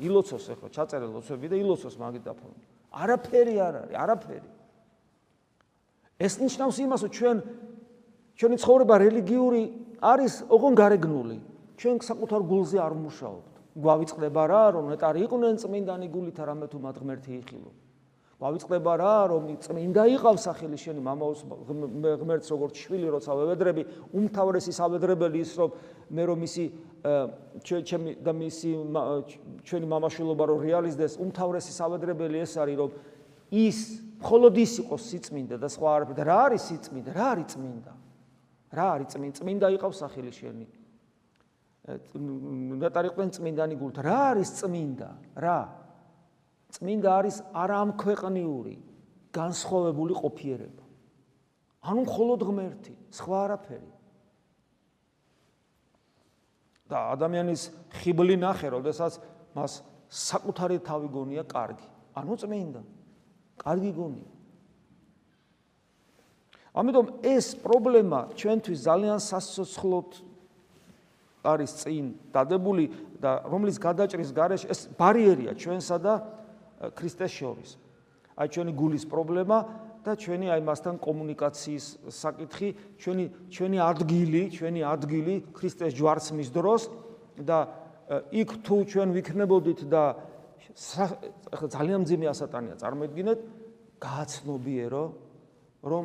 ილოცოს 0.00 0.46
ახლა, 0.56 0.68
ჩაწერე 0.72 1.06
ლოცვები 1.12 1.46
და 1.52 1.56
ილოცოს 1.60 1.94
მაგიტაფონი. 2.00 2.62
არაფერი 2.92 3.54
არ 3.60 3.74
არის, 3.82 3.94
არაფერი. 4.02 4.48
ეს 6.22 6.34
ნიშნავს 6.42 6.76
იმას, 6.86 7.00
რომ 7.02 7.12
ჩვენ 7.12 7.36
ჩვენი 8.38 8.56
ცხოვრება 8.62 8.94
რელიგიური 9.04 9.62
არის 10.00 10.32
ოღონ 10.48 10.74
გარეგნული. 10.78 11.38
ჩვენ 11.76 11.96
საკუთარ 12.02 12.40
გულზე 12.46 12.78
არ 12.78 12.94
მუშაობთ. 12.94 13.52
გვავიწყდება 13.72 14.42
რა, 14.52 14.64
რომ 14.76 14.84
ნეტარი 14.92 15.18
იყვნენ 15.26 15.54
წმინდანი 15.62 16.06
გულით 16.12 16.38
არამე 16.40 16.66
თუ 16.68 16.78
მათ 16.78 16.96
ღმერთი 17.00 17.32
იხილო. 17.40 17.70
გვავიწყდება 18.42 18.92
რა, 18.98 19.16
რომ 19.30 19.42
წმინდა 19.62 20.02
იყავს 20.18 20.42
სახელი 20.50 20.74
შენი 20.74 21.00
მამაოს 21.06 21.40
ღმერთს 21.46 22.50
როგორც 22.50 22.74
შვილი 22.82 23.06
როცა 23.14 23.36
ვევედრები, 23.38 23.82
უმთავრესი 24.18 24.72
სავედრებელი 24.74 25.38
ის 25.46 25.52
რომ 25.62 25.70
მე 26.10 26.22
რომ 26.26 26.38
მისი 26.42 26.64
ჩემი 27.70 28.10
და 28.18 28.32
მისი 28.34 28.70
ჩვენი 29.62 29.86
მამაშვილობა 29.94 30.44
რომ 30.50 30.58
რეალიზდეს, 30.66 31.18
უმთავრესი 31.22 31.72
სავედრებელი 31.78 32.42
ეს 32.42 32.52
არის 32.58 32.76
რომ 32.82 32.90
ის 33.52 33.78
მხოლოდ 34.22 34.54
ის 34.58 34.72
იყოს 34.82 35.02
სიწმინდა 35.12 35.56
და 35.62 35.68
სხვა 35.70 35.88
არაფერი 36.02 36.16
და 36.18 36.24
რა 36.26 36.38
არის 36.50 36.62
სიწმინდა? 36.66 37.10
რა 37.14 37.26
არის 37.36 37.46
წმინდა? 37.52 37.92
რა 38.72 38.86
არის 38.96 39.08
წმინდა? 39.12 39.36
წმინდა 39.38 39.66
იყავს 39.76 39.98
სახელი 40.02 40.32
შენი. 40.34 40.66
ნეტარიყვენ 42.82 43.28
წმინდანი 43.38 43.74
გულთ. 43.78 43.96
რა 44.02 44.18
არის 44.32 44.50
წმინდა? 44.62 45.10
რა? 45.42 45.58
წმინდა 46.72 47.08
არის 47.20 47.36
არამქვეყნიური, 47.52 48.76
განსხვავებული 49.32 50.14
ყოფიერება. 50.16 50.84
ანუ 51.82 52.00
მხოლოდ 52.06 52.40
ღმერთი, 52.48 52.94
სხვა 53.12 53.38
არაფერი. 53.46 53.90
და 56.92 56.98
ადამიანის 57.16 57.62
ხიბლი 58.04 58.36
ნახე, 58.36 58.68
როდესაც 58.76 59.16
მას 59.56 59.80
საკუთარი 60.12 60.76
თავი 60.84 61.08
გონია 61.08 61.44
კარგი. 61.48 61.88
ანუ 62.12 62.34
წმინდა. 62.36 62.82
კარგი 63.64 63.92
გონია. 63.96 64.28
ამიტომ 66.72 67.06
ეს 67.24 67.46
პრობლემა 67.64 68.20
ჩვენთვის 68.36 68.78
ძალიან 68.80 69.18
სასოცხლოდ 69.20 70.08
არის 71.44 71.72
წინ 71.84 72.06
დადებული 72.32 72.84
და 73.20 73.44
რომლის 73.44 73.76
გადაჭრის 73.76 74.30
გარეშე 74.32 74.66
ეს 74.72 74.80
ბარიერია 74.96 75.52
ჩვენსა 75.52 75.96
და 76.00 76.14
ქრისტეს 76.90 77.32
შორის. 77.38 77.70
აი 78.36 78.48
ჩვენი 78.48 78.72
გულის 78.74 79.04
პრობლემა 79.06 79.58
და 80.02 80.12
ჩვენი 80.18 80.46
აი 80.50 80.60
მასთან 80.66 80.94
კომუნიკაციის 80.98 81.86
საკითხი, 82.10 82.68
ჩვენი 82.98 83.24
ჩვენი 83.54 83.78
ადგილი, 83.78 84.42
ჩვენი 84.50 84.80
ადგილი 84.82 85.34
ქრისტეს 85.54 85.92
ჯვარცმის 85.94 86.48
დროს 86.50 86.82
და 87.38 87.58
იქ 88.34 88.50
თუ 88.66 88.76
ჩვენ 88.90 89.08
ვიქნებოდით 89.14 89.80
და 89.86 90.02
ძალიან 91.70 92.02
ძიმე 92.08 92.26
ასატანია 92.32 92.74
წარმოიდგინეთ, 92.82 93.38
გააცნობიერო 94.02 95.04
რომ 95.86 96.04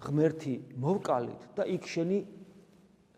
ღმერთი 0.00 0.54
მოვკალით 0.78 1.42
და 1.58 1.62
იქ 1.66 1.82
შენი 1.88 2.18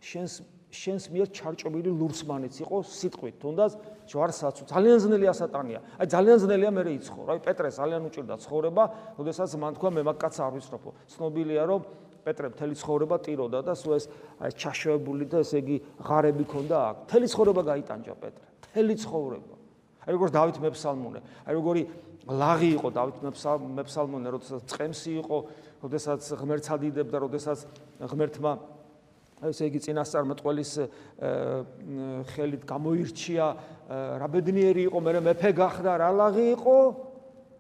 შენს 0.03 0.33
შენს 0.73 1.05
მიერ 1.13 1.29
ჩარჭობილი 1.37 1.91
ლურსმანიც 1.93 2.55
იყო 2.65 2.77
სიტყვით. 2.89 3.37
თუნდაც 3.45 3.73
ჯვარსაც 4.09 4.57
ძალიან 4.73 4.99
ძნელი 5.05 5.27
ასატანია 5.29 5.81
აი 6.01 6.07
ძალიან 6.09 6.39
ძნელია 6.43 6.71
მე 6.73 6.83
რეიცხო 6.89 7.21
აი 7.29 7.41
პეტრე 7.45 7.69
ძალიან 7.77 8.03
უჭირდა 8.09 8.35
ცხოვრება. 8.41 8.85
ოდესაც 9.21 9.51
მან 9.61 9.73
თქვა 9.77 9.89
მე 9.93 10.03
მაგკაც 10.09 10.35
არ 10.41 10.53
ვიცნობო 10.57 10.91
ცნობილია 11.13 11.63
რომ 11.69 11.81
პეტრე 12.25 12.47
მთელი 12.57 12.75
ცხოვრება 12.81 13.17
ტიროდა 13.21 13.59
და 13.69 13.73
სულ 13.77 13.93
ეს 14.01 14.05
აი 14.41 14.51
ჩაშოებული 14.57 15.25
და 15.29 15.45
ესე 15.45 15.59
იგი 15.61 15.77
ღარები 16.09 16.45
ქონდა 16.49 16.77
აქ. 16.89 16.97
მთელი 17.05 17.27
ცხოვრება 17.29 17.63
გაიტანჯა 17.69 18.15
პეტრე. 18.17 18.47
მთელი 18.65 18.95
ცხოვრება. 18.97 19.55
აი 20.03 20.11
როგორ 20.17 20.29
დავით 20.35 20.57
მეფსალმონე 20.63 21.21
აი 21.47 21.53
როგორი 21.53 21.83
ლაღი 22.27 22.69
იყო 22.79 22.89
დავით 22.97 23.17
მეფსალმონე 23.77 24.29
როდესაც 24.35 24.63
წემსი 24.73 25.13
იყო 25.21 25.39
როდესაც 25.83 26.23
ღმერთს 26.39 26.69
ადიდებდა 26.75 27.17
როდესაც 27.23 27.59
ღმერთმა 28.03 28.53
ესე 29.51 29.69
იგი 29.71 29.81
წინასწარმეტყველის 29.87 30.73
ხელით 32.33 32.67
გამოირჩია 32.69 33.47
რა 34.23 34.29
ბედნიერი 34.33 34.87
იყო 34.91 34.99
მე 35.03 35.21
მეფე 35.27 35.51
გახდა 35.59 35.97
რა 36.03 36.11
ლაღი 36.15 36.47
იყო 36.55 36.77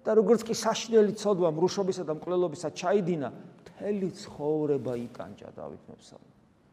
და 0.07 0.11
როგორც 0.19 0.47
კი 0.47 0.55
საშნელი 0.59 1.15
ცოდვა 1.19 1.51
მრუშობისა 1.55 2.07
და 2.07 2.15
მკვლელობისა 2.19 2.69
ჩაიდინა 2.75 3.29
მთელი 3.33 4.09
ცხოვრება 4.23 4.93
იტანჯა 5.07 5.49
დავით 5.59 5.83
მეფსალმ 5.91 6.27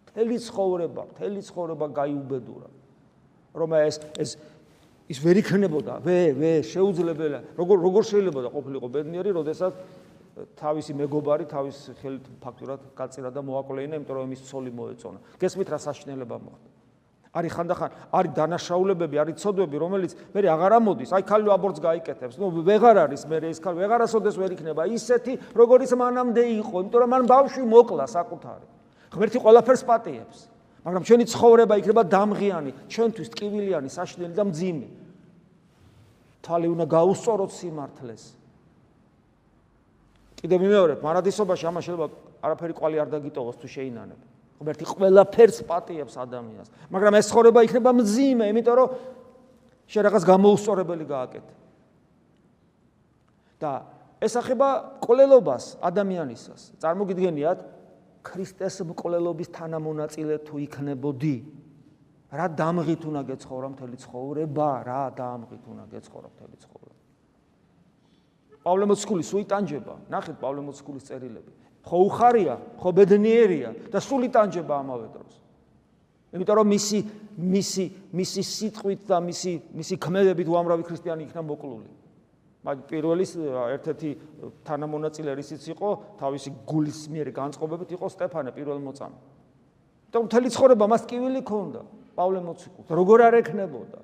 მთელი 0.10 0.36
ცხოვრება 0.46 1.02
მთელი 1.14 1.40
ცხოვრება 1.46 1.86
გაიუბედურა. 2.00 2.70
რომ 3.54 3.70
ეს 3.82 3.98
ეს 4.18 4.38
ის 5.10 5.18
ვერ 5.26 5.42
იქნებოდა 5.42 5.94
ვე 6.06 6.18
ვე 6.38 6.52
შეუძლებელია 6.70 7.42
როგორ 7.58 7.78
როგორ 7.82 8.04
შეიძლება 8.06 8.40
და 8.46 8.50
ყოფილიყო 8.54 8.88
ბედნიერი 8.94 9.32
როდესაც 9.34 9.74
თავისი 10.60 10.94
მეგობარი 10.96 11.46
თავის 11.50 11.78
ხელით 12.00 12.26
ფაქტურად 12.40 12.80
გაწირა 12.96 13.30
და 13.34 13.42
მოაკვლეინა, 13.44 14.00
იმიტომ 14.00 14.16
რომ 14.16 14.32
ის 14.34 14.42
ცოლი 14.48 14.72
მოეწონა. 14.72 15.20
გესმით 15.40 15.68
რა 15.70 15.80
საშნელება 15.80 16.38
მოხდა? 16.40 16.70
არის 17.30 17.52
ხანდახან, 17.54 17.90
არის 18.10 18.32
დანაშაულებები, 18.34 19.16
არის 19.22 19.36
ცოდვები, 19.38 19.78
რომელიც 19.78 20.12
მე 20.34 20.40
აღარ 20.50 20.74
ამოდის. 20.82 21.10
აი 21.14 21.24
ქალი 21.30 21.46
აბორტს 21.54 21.82
გაიკეთებს. 21.86 22.36
ნუ 22.42 22.46
ვეღარ 22.66 22.98
არის 23.06 23.22
მე 23.30 23.38
ეს 23.54 23.60
ქალი, 23.62 23.78
ვეღარასოდეს 23.86 24.36
ვერ 24.42 24.52
იქნება 24.58 24.90
ისეთი, 24.90 25.34
როგორიც 25.54 25.92
მანამდე 25.94 26.44
იყო, 26.58 26.76
იმიტომ 26.90 27.00
რომ 27.06 27.10
მან 27.14 27.24
ბავშვი 27.30 27.64
მოკლა 27.70 28.06
საკუთარი. 28.10 28.66
ღმერთი 29.14 29.38
ყველაფერს 29.46 29.84
პატიებს. 29.86 30.40
მაგრამ 30.86 31.04
ჩვენი 31.06 31.26
ცხოვრება 31.30 31.74
იქნება 31.78 32.02
დამღიანი, 32.10 32.72
ჩვენთვის 32.90 33.30
ტკივილიანი, 33.30 33.90
საშნელი 33.94 34.34
და 34.34 34.44
მძიმე. 34.50 34.90
თალი 36.42 36.68
უნდა 36.72 36.86
გაუსწოროთ 36.88 37.52
სიმართლეს. 37.54 38.39
კიდე 40.40 40.56
მიმეორებ, 40.60 41.00
მარადისობაში 41.04 41.66
ამას 41.68 41.84
შეიძლება 41.86 42.08
არაფერი 42.48 42.74
ყვალი 42.80 42.98
არ 43.04 43.10
დაგიტოვოს 43.14 43.58
თუ 43.60 43.68
შეინანებ. 43.68 44.20
ღმერთი 44.60 44.86
ყველაფერს 44.88 45.58
პატიებს 45.68 46.16
ადამიანს, 46.20 46.70
მაგრამ 46.92 47.14
ეს 47.20 47.28
ხორება 47.32 47.60
იქნება 47.64 47.92
მძიმე, 47.96 48.46
იმიტომ 48.52 48.76
რომ 48.76 48.90
შე 49.88 50.00
რაღაც 50.04 50.24
გამოუსწორებელი 50.28 51.06
გააკეთე. 51.08 51.54
და 53.60 53.84
ესახება 54.24 55.00
ყოლელობას 55.04 55.84
ადამიანისას. 55.84 56.80
წარმოგიდგენიათ 56.80 57.60
ქრისტეს 58.24 58.80
მყოლელობის 58.88 59.52
თანამონაწილე 59.52 60.36
თუ 60.48 60.56
იქნებოდი, 60.64 61.38
რა 62.32 62.46
დამღით 62.56 63.04
უნდა 63.10 63.22
გეცხოვრა 63.36 63.68
მთელი 63.76 63.98
ცხოვრება, 64.00 64.68
რა 64.88 65.04
დამღით 65.20 65.64
უნდა 65.68 65.84
გეცხოვრა 65.92 66.28
მთელი 66.32 66.56
ცხოვრება. 66.64 66.89
პავლე 68.64 68.86
მოციქული 68.92 69.24
სულ 69.24 69.42
იტანჯება. 69.48 69.94
ნახეთ 70.12 70.36
პავლე 70.40 70.62
მოციქულის 70.68 71.04
წერილები. 71.10 71.52
ხო 71.84 71.98
უხარია, 72.06 72.56
ხო 72.80 72.90
ბედნიერია 72.92 73.70
და 73.90 74.00
სულ 74.04 74.28
იტანჯება 74.30 74.74
ამავე 74.84 75.08
დროს. 75.16 75.34
იმიტომ 76.36 76.56
რომ 76.60 76.68
მისი 76.70 77.00
მისი 77.40 77.84
მისი 78.14 78.42
სიტყვით 78.44 79.02
და 79.10 79.18
მისი 79.24 79.52
მისი 79.74 79.96
ქმედებით 79.98 80.48
უამრავი 80.52 80.84
ქრისტიანი 80.86 81.24
იქნა 81.26 81.42
მოკლული. 81.42 81.90
მაგ 82.60 82.78
პირველის 82.92 83.32
ერთ-ერთი 83.40 84.10
თანამონაწილე 84.68 85.32
რისიც 85.40 85.64
იყო 85.74 85.90
თავისი 86.20 86.50
გულის 86.68 87.00
მიერ 87.08 87.32
განწყობებით 87.32 87.90
იყო 87.96 88.06
სტეფანე 88.12 88.52
პირველ 88.52 88.80
მოწამე. 88.84 89.18
და 90.10 90.18
მთელი 90.26 90.50
ცხოვრება 90.50 90.86
მას 90.90 91.04
კივილი 91.06 91.42
ქონდა 91.46 91.82
პავლე 92.18 92.40
მოციქულს. 92.44 92.90
როგორ 92.90 93.20
არ 93.30 93.34
ექნებოდა? 93.42 94.00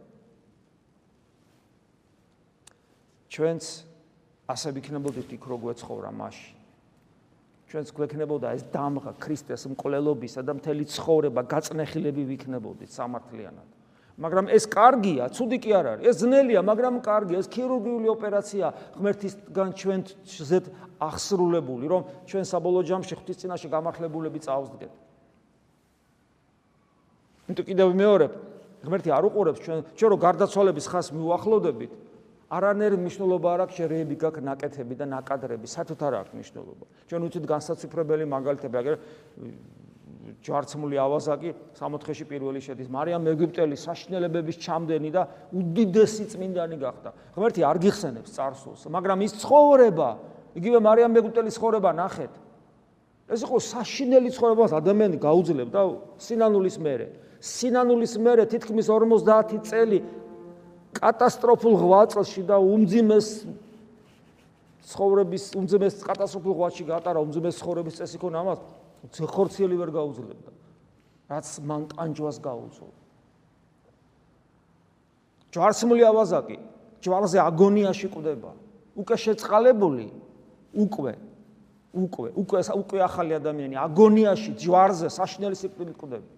ჩვენც 3.30 3.64
ასე 4.46 4.70
ვიქნებოდით 4.78 5.30
იქ 5.36 5.44
რო 5.50 5.58
გვეცხოვრა 5.58 6.12
მასში. 6.14 6.54
ჩვენს 7.66 7.90
გვექნებოდა 7.98 8.48
ეს 8.56 8.64
დამღა 8.70 9.12
ქრისტეს 9.18 9.66
მკვლელობისა 9.74 10.42
და 10.46 10.54
მთელი 10.54 10.86
ცხოვრება 10.86 11.42
გაწნეხილები 11.50 12.24
ვიქნებოდით 12.30 12.94
სამართლიანად. 12.94 13.68
მაგრამ 14.16 14.48
ეს 14.48 14.64
კარგია, 14.72 15.28
ცუდი 15.28 15.58
კი 15.60 15.72
არ 15.76 15.86
არის. 15.92 16.04
ეს 16.08 16.16
ძნელია, 16.24 16.62
მაგრამ 16.64 17.02
კარგია. 17.04 17.42
ეს 17.42 17.52
ქირურგიული 17.52 18.08
ოპერაცია 18.16 18.66
ღმერთისგან 18.96 19.70
ჩვენზეთ 19.76 20.66
აღსრულებული, 21.04 21.86
რომ 21.90 22.02
ჩვენ 22.30 22.44
საბოლოო 22.48 22.84
ჯამში 22.86 23.14
ღვთის 23.18 23.38
წინაშე 23.44 23.68
გამართლებულები 23.68 24.40
წავსდგეთ. 24.40 24.94
იმიტომ 27.50 27.66
კიდევ 27.66 27.88
მეორე 27.92 28.26
ღმერთი 28.86 29.10
არ 29.12 29.24
უყურებს 29.26 29.60
ჩვენ 29.66 29.80
ჩვენ 29.98 30.10
რო 30.14 30.18
გარდაცვალების 30.22 30.86
ხას 30.88 31.08
მიუახლოვდებით, 31.12 31.92
არანაირი 32.56 32.98
მნიშვნელობა 33.02 33.48
არ 33.56 33.62
აქვს 33.66 33.78
შერეები 33.80 34.16
გაქვს 34.22 34.46
ნაკეთები 34.48 34.96
და 34.96 35.06
ნაკადრები, 35.12 35.66
სათუთ 35.68 36.02
არ 36.08 36.14
აქვს 36.22 36.32
მნიშვნელობა. 36.36 36.86
ჩვენ 37.10 37.22
უცით 37.28 37.46
განსაცვიფრებელი 37.52 38.24
მაგალითები, 38.32 38.76
აგერ 38.80 38.96
ჯვარცმული 40.46 40.98
ავაზაკი 41.02 41.50
64-ში 41.78 42.26
პირველი 42.30 42.60
შედის 42.62 42.90
მარიამ 42.90 43.26
ეგვიპტელი 43.34 43.78
საშნელებების 43.78 44.58
ჩამდენი 44.62 45.10
და 45.14 45.22
უდიდესი 45.54 46.26
წმინდანი 46.34 46.78
გახდა. 46.82 47.10
ღმერთი 47.38 47.62
არ 47.66 47.78
გიხსენებს 47.82 48.30
царსულს, 48.34 48.82
მაგრამ 48.90 49.20
ის 49.26 49.34
ცხოვრება, 49.42 50.10
იგივე 50.58 50.78
მარიამ 50.82 51.14
ეგვიპტელის 51.22 51.58
ცხოვრება 51.58 51.92
ნახეთ. 51.94 52.34
ეს 53.26 53.42
იყო 53.42 53.58
საშინელი 53.58 54.30
ცხოვრებას 54.38 54.72
ადამიანი 54.78 55.18
გაუძლებდა 55.18 55.82
სინანულის 56.22 56.78
მერე. 56.78 57.08
სინანულის 57.42 58.14
მერე 58.22 58.44
თითქმის 58.50 58.86
50 58.90 59.66
წელი 59.66 59.98
კატასტროფულ 60.96 61.76
ღვაწლში 61.82 62.42
და 62.50 62.58
უმძიმეს 62.62 63.28
ცხოვრების 64.86 65.46
უმძიმეს 65.60 65.96
კატასტროფულ 66.06 66.54
ღვაწლში 66.60 66.84
გაატარა 66.90 67.20
უმძიმეს 67.26 67.56
ცხოვრების 67.62 67.96
წესი 68.00 68.18
ქონა 68.22 68.44
ამას 68.46 68.60
ხორციელი 69.36 69.76
ვერ 69.82 69.90
გაუძლებდა 69.96 70.52
რაც 71.30 71.48
მან 71.66 71.82
ტანჯვას 71.94 72.38
გაუწო 72.42 72.88
ჯვარცმული 75.56 76.04
ავაზაკი 76.06 76.58
ჯვარზე 77.02 77.40
აგონიაში 77.50 78.08
ყვდება 78.14 78.52
უკვე 79.02 79.16
შეწყალებული 79.26 80.08
უკვე 80.86 81.14
უკვე 81.96 82.30
უკვე 82.36 82.60
უკვე 82.76 83.00
ახალი 83.08 83.34
ადამიანი 83.40 83.76
აგონიაში 83.80 84.52
ჯვარზე 84.60 85.08
საშნელი 85.18 85.56
სიკვდილით 85.56 85.98
ყვდება 86.02 86.30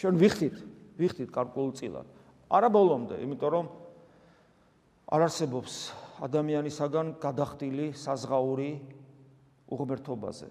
ჩვენ 0.00 0.14
ვიხდით 0.22 0.56
ვიხდით 1.00 1.30
კარკულწილად 1.34 2.06
არა 2.50 2.68
ბოლომდე 2.74 3.20
იმიტომ 3.22 3.52
რომ 3.54 3.66
არ 5.10 5.26
არსებობს 5.26 5.74
ადამიანისაგან 6.26 7.14
გადახდილი 7.22 7.92
საზღაური 7.96 8.70
უღმერთობაზე. 9.70 10.48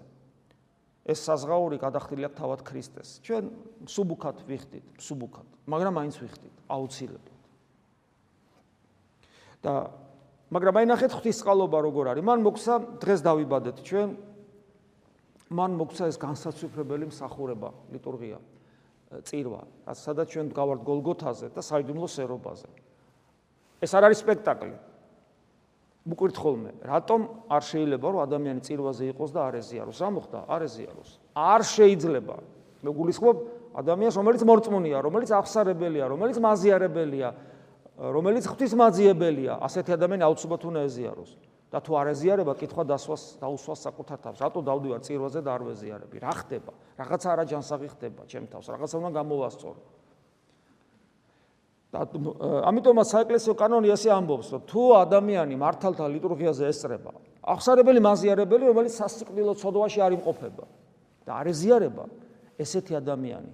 ეს 1.10 1.18
საზღაური 1.24 1.76
გადახდილია 1.80 2.28
თავად 2.36 2.60
ქრისტეს. 2.64 3.20
ჩვენ 3.24 3.44
სუბუქად 3.88 4.44
ვიხდით, 4.48 4.84
სუბუქად, 5.00 5.48
მაგრამ 5.68 5.94
აინც 6.00 6.16
ვიხდით, 6.20 6.54
აუცილებლად. 6.68 7.36
და 9.64 9.72
მაგრამ 10.50 10.74
აი 10.76 10.86
ნახეთ 10.88 11.12
ღვთისწყალობა 11.20 11.78
როგორ 11.84 12.04
არის. 12.16 12.24
მან 12.24 12.40
მოგცა 12.44 12.74
დღეს 13.00 13.20
დავიბადეთ 13.22 13.76
ჩვენ. 13.84 14.08
მან 15.50 15.70
მოგცა 15.76 16.04
ეს 16.10 16.16
განსაცვიფრებელი 16.16 17.10
მსახურება, 17.10 17.68
ლიტურგია, 17.92 18.38
წირვა, 19.10 19.62
სადაც 19.90 20.30
ჩვენ 20.30 20.46
გავართ 20.54 20.80
გოლგოთაზე 20.86 21.50
და 21.50 21.60
საიდუმლო 21.66 22.06
სერობაზე. 22.06 22.68
ეს 23.82 23.90
არ 23.90 24.06
არის 24.06 24.22
სპექტაკლი. 24.22 24.76
მკვირთ 26.00 26.36
ხოლმე, 26.38 26.72
რატომ 26.80 27.20
არ 27.50 27.62
შეიძლება 27.66 28.06
რომ 28.08 28.20
ადამიანი 28.24 28.60
წირვაზე 28.64 29.04
იყოს 29.12 29.30
და 29.34 29.40
არ 29.50 29.54
ეზიაროს? 29.60 29.98
რა 30.00 30.08
მოხდა? 30.16 30.38
არ 30.48 30.60
ეზიაროს. 30.64 31.10
არ 31.34 31.60
შეიძლება. 31.60 32.36
მე 32.80 32.90
გულისხმობ 32.96 33.36
ადამიანს, 33.76 34.16
რომელიც 34.16 34.42
მორწმუნეა, 34.48 34.98
რომელიც 35.04 35.30
აღსარებელია, 35.36 36.04
რომელიც 36.08 36.36
მაზიარებელია, 36.40 37.28
რომელიც 38.00 38.44
ღვთისმაძიებელია, 38.48 39.52
ასეთი 39.60 39.90
ადამიანი 39.98 40.24
აუცილებლად 40.24 40.62
უნდა 40.70 40.80
ეზიაროს. 40.88 41.30
და 41.70 41.78
თუ 41.78 41.92
არ 41.94 42.06
ეზიარება, 42.10 42.52
კითხვა 42.58 42.82
დასვას 42.82 43.22
დაუსვას 43.38 43.80
საკუთარ 43.86 44.18
თავს. 44.26 44.38
რატო 44.42 44.60
დავდივარ 44.66 45.00
წირვაზე 45.06 45.40
და 45.46 45.50
არ 45.54 45.62
ვეზიარები? 45.70 46.16
რა 46.18 46.32
ხდება? 46.42 46.72
რაღაცა 46.98 47.28
არაჯანსაღი 47.30 47.88
ხდება 47.94 48.22
ჩემ 48.26 48.46
თავს. 48.50 48.66
რაღაცა 48.74 48.94
უნდა 48.98 49.10
გამოვასწორო. 49.14 49.80
და 51.90 52.06
ამიტომაც 52.70 53.06
საეკლესიო 53.10 53.54
კანონი 53.58 53.90
ასე 53.90 54.14
ამბობს, 54.14 54.48
რომ 54.54 54.62
თუ 54.70 54.82
ადამიანი 55.02 55.54
მართალთა 55.58 56.06
ლიტურგიაზე 56.06 56.70
ესწრება, 56.70 57.10
აღსარებელი 57.42 58.00
მაზიარებელი, 58.06 58.64
რომელიც 58.70 58.94
სასიკვდილო 58.94 59.54
ცოდვაში 59.58 59.98
არ 59.98 60.12
იმყოფება 60.14 60.64
და 61.26 61.30
არ 61.34 61.46
ეზიარება 61.50 62.04
ესეთი 62.62 62.94
ადამიანი, 62.94 63.50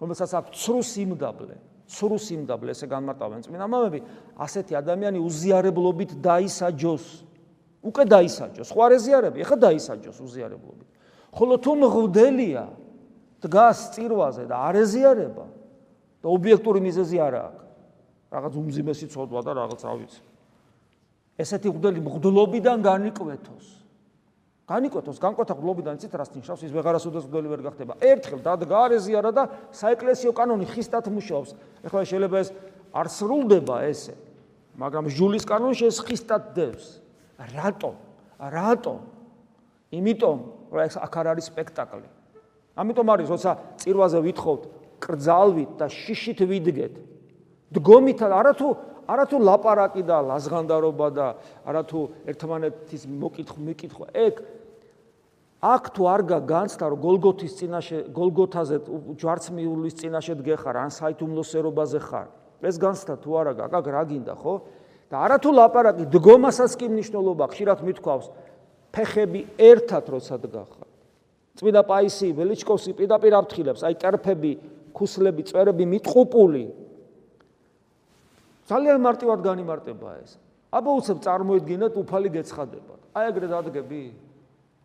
რომელსაც 0.00 0.30
აქვს 0.40 0.50
ცრუ 0.56 0.80
სიმდაბლე, 0.88 1.56
ცრუ 1.84 2.16
სიმდაბლე, 2.16 2.70
ესე 2.72 2.86
განმარტავენ 2.88 3.44
წმინდა 3.44 3.66
მამები, 3.68 4.00
ასეთი 4.40 4.72
ადამიანი 4.80 5.18
უზიარებლობით 5.20 6.16
დაისაჯოს. 6.24 7.04
უკვე 7.86 8.04
დაისაჯოს, 8.10 8.66
სხვა 8.66 8.86
ეზიარები, 8.98 9.38
ეხა 9.46 9.56
დაისაჯოს 9.62 10.18
უზიარებლობით. 10.26 10.88
ხოლო 11.30 11.54
თუ 11.62 11.72
მღვდელია 11.78 12.64
დგას 13.44 13.78
წირვაზე 13.94 14.44
და 14.50 14.56
არ 14.56 14.74
ეზიარება 14.82 15.46
და 16.24 16.26
ობიექტური 16.26 16.80
მიზეზი 16.82 17.16
არ 17.22 17.34
აქვს 17.46 17.66
რაღაც 18.32 18.52
უმძიმესი 18.58 19.06
ცოდვა 19.12 19.40
და 19.46 19.52
რაღაც 19.54 19.80
რა 19.86 19.94
ვიცი. 20.02 20.20
ესეთი 21.38 21.68
მღვდელი 21.70 22.00
მღვდლობიდან 22.02 22.78
განიკვეთოს. 22.82 23.66
განიკვეთოს, 24.66 25.18
განკვეთა 25.22 25.54
მღვდლობიდან 25.54 25.94
ცით 26.02 26.12
რას 26.16 26.30
ნიშნავს, 26.34 26.60
ის 26.66 26.72
ვეღარასოდეს 26.74 27.24
მღვდელი 27.28 27.48
ვერ 27.54 27.60
გახდება. 27.70 27.92
ერთხელ 28.02 28.40
დადგა 28.42 28.76
არეზიარა 28.90 29.30
და 29.30 29.42
საეკლესიო 29.70 30.32
კანონი 30.34 30.66
ხისტად 30.66 31.06
მუშაობს. 31.06 31.50
ეხლა 31.86 32.00
შეიძლება 32.02 32.36
ეს 32.42 32.50
არ 32.90 33.06
სრულდება 33.06 33.76
ესე, 33.86 34.14
მაგრამ 34.74 35.06
ჟულის 35.06 35.44
კანონი 35.46 35.86
ეს 35.86 36.02
ხისტად 36.02 36.42
დევს. 36.56 37.05
რატო? 37.38 37.92
რატო? 38.40 38.94
იმიტომ, 39.92 40.38
რომ 40.72 40.80
ეს 40.86 40.96
აქ 40.96 41.14
არ 41.16 41.26
არის 41.32 41.46
სპექტაკლი. 41.52 42.08
ამიტომ 42.76 43.06
არის, 43.12 43.28
როცა 43.32 43.50
წირვაზე 43.80 44.18
ვითხოვთ, 44.26 44.62
კრძალვით 45.00 45.70
და 45.80 45.86
შიშით 45.88 46.40
ვიდგეთ, 46.44 46.94
დგომით 47.76 48.20
არათუ 48.22 48.68
არათუ 49.06 49.38
ლაპარაკი 49.38 50.02
და 50.02 50.18
ლაზღანდარობა 50.26 51.08
და 51.14 51.26
არათუ 51.66 52.00
ერთმანეთის 52.30 53.06
მოკითხ 53.06 53.58
მეკითხვა 53.62 54.06
ეგ 54.26 54.34
აქ 55.62 55.84
თუ 55.94 56.02
არ 56.10 56.22
გაგანცდა 56.30 56.84
რომ 56.90 57.00
გოლგოთის 57.06 57.52
წინაშე 57.58 57.98
გოლგოთაზე 58.14 58.76
ჯვარცმიულის 59.22 59.94
წინაშე 60.02 60.34
დგეხარ 60.42 60.76
ან 60.82 60.90
საითუმლოსერობაზე 60.94 62.00
ხარ 62.02 62.28
ეს 62.66 62.76
განცდა 62.82 63.14
თუ 63.22 63.30
არა 63.40 63.52
გაგ 63.70 63.86
რა 63.94 64.02
გინდა 64.10 64.34
ხო 64.42 64.54
და 65.10 65.16
არათუ 65.26 65.50
ლაპარაკი 65.56 66.08
დგომასაც 66.14 66.72
კი 66.80 66.90
მნიშვნელობა 66.90 67.46
ხშირად 67.52 67.84
მithქვავს 67.86 68.26
ფეხები 68.94 69.40
ერთად 69.60 70.04
როცა 70.16 70.40
დგახარ 70.46 70.88
წმინდა 71.56 71.82
პაისი 71.88 72.32
ველიჩკოვსკი 72.36 72.92
პირდაპირ 72.98 73.38
აფრთხილებს 73.38 73.86
აი 73.86 73.94
ტერფები 74.02 74.52
ქუსლები 74.96 75.46
წვერები 75.46 75.84
მიტყუპული 75.94 76.64
ძალიან 78.66 78.98
მარტივად 78.98 79.42
განიმარტება 79.46 80.10
ეს. 80.26 80.38
აბა 80.74 80.90
უცებ 80.98 81.18
წარმოიდგინეთ 81.22 81.94
უფალი 82.02 82.28
გეცხადებათ. 82.34 83.00
აი 83.14 83.24
ეგრე 83.30 83.46
დადგები? 83.54 84.02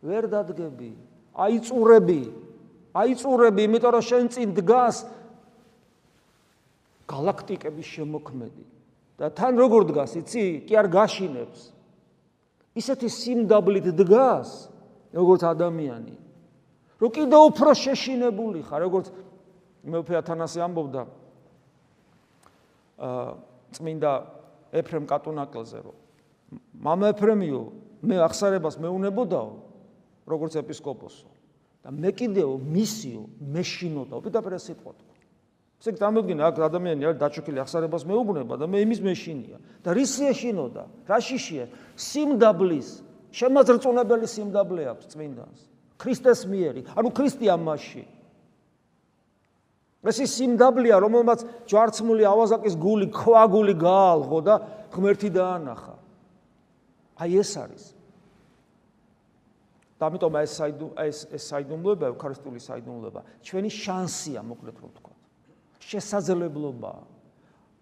ვერ 0.05 0.23
დადგები. 0.29 0.91
აი 1.33 1.55
წურები. 1.65 2.21
აი 2.93 3.11
წურები, 3.17 3.61
იმიტომ 3.65 3.91
რომ 3.97 4.03
შენ 4.05 4.25
წინ 4.29 4.49
დგას 4.53 4.97
galaktikების 7.09 7.87
შემოქმედი. 7.97 8.65
და 9.21 9.29
თან 9.29 9.53
როგორ 9.61 9.85
დგას, 9.93 10.17
იცი? 10.17 10.65
კი 10.65 10.73
არ 10.81 10.87
გაშინებს. 10.89 11.69
ისეთი 12.73 13.07
სიმდაბლით 13.07 13.93
დგას, 13.93 14.49
როგორც 15.13 15.41
ადამიანი. 15.45 16.17
რო 16.97 17.07
კიდე 17.13 17.37
უფრო 17.37 17.71
შეშინებული 17.77 18.65
ხარ, 18.65 18.81
როგორც 18.89 19.13
მეფე 19.85 20.15
ათანასე 20.25 20.59
ამბობდა. 20.65 21.01
აა 23.01 23.33
წმინდა 23.73 24.11
ეფრემ 24.77 25.07
კატუნაკელზე 25.09 25.79
რომ 25.83 25.97
მამა 26.85 27.11
ეფრემიო 27.15 27.61
მე 28.05 28.15
ახსარებას 28.27 28.77
მეუნებოდაო 28.83 29.51
როგორც 30.29 30.57
ეპისკოპოსო 30.61 31.29
და 31.85 31.89
მე 31.95 32.11
კიდეო 32.19 32.53
მისიო 32.61 33.23
მეშინოდა 33.55 34.19
ოპიტაპერ 34.21 34.57
ეს 34.59 34.67
სიტყვა 34.69 34.91
თქვა 34.99 35.10
ესე 35.81 35.97
გამოგინა 35.97 36.45
აქ 36.45 36.55
ადამიანი 36.69 37.09
არის 37.09 37.19
დაჩოქილი 37.25 37.59
ახსარებას 37.65 38.05
მეუბნება 38.05 38.53
და 38.61 38.69
მე 38.69 38.85
იმის 38.85 39.01
მეშინია 39.01 39.57
და 39.81 39.89
რის 39.97 40.13
ეშინოდა 40.29 40.83
რა 41.09 41.17
შიშია 41.17 41.65
სიმდაბლის 41.97 42.89
შემაძრწუნებელი 43.33 44.27
სიმდაბლე 44.29 44.83
აქვს 44.93 45.05
წმინდანს 45.09 45.59
ქრისტეს 45.97 46.45
მიერი 46.45 46.85
ანუ 46.93 47.09
ქრისტე 47.17 47.49
ამაში 47.57 48.05
ეს 50.01 50.17
ის 50.25 50.31
სიმდაბლეა, 50.33 50.97
რომელმაც 50.97 51.45
ჯვარცმული 51.69 52.25
ავაზაკის 52.25 52.73
გული, 52.81 53.07
ქვაგული 53.13 53.77
გაალღო 53.77 54.39
და 54.41 54.55
ღმერთი 54.89 55.29
დაანახა. 55.29 55.95
აი 57.21 57.37
ეს 57.37 57.51
არის. 57.61 57.83
და 60.01 60.09
ამიტომ 60.09 60.33
ეს 60.41 60.51
საიდუმ 60.57 60.91
ეს 60.97 61.17
ეს 61.29 61.43
საიდუმლოება, 61.53 62.05
ევქარისტიული 62.09 62.57
საიდუმლოება, 62.57 63.21
ჩვენი 63.45 63.69
შანსია, 63.69 64.41
მოკლედ 64.41 64.75
რომ 64.81 64.89
ვთქვა. 64.89 65.10
შესაძლებლობაა 65.81 67.01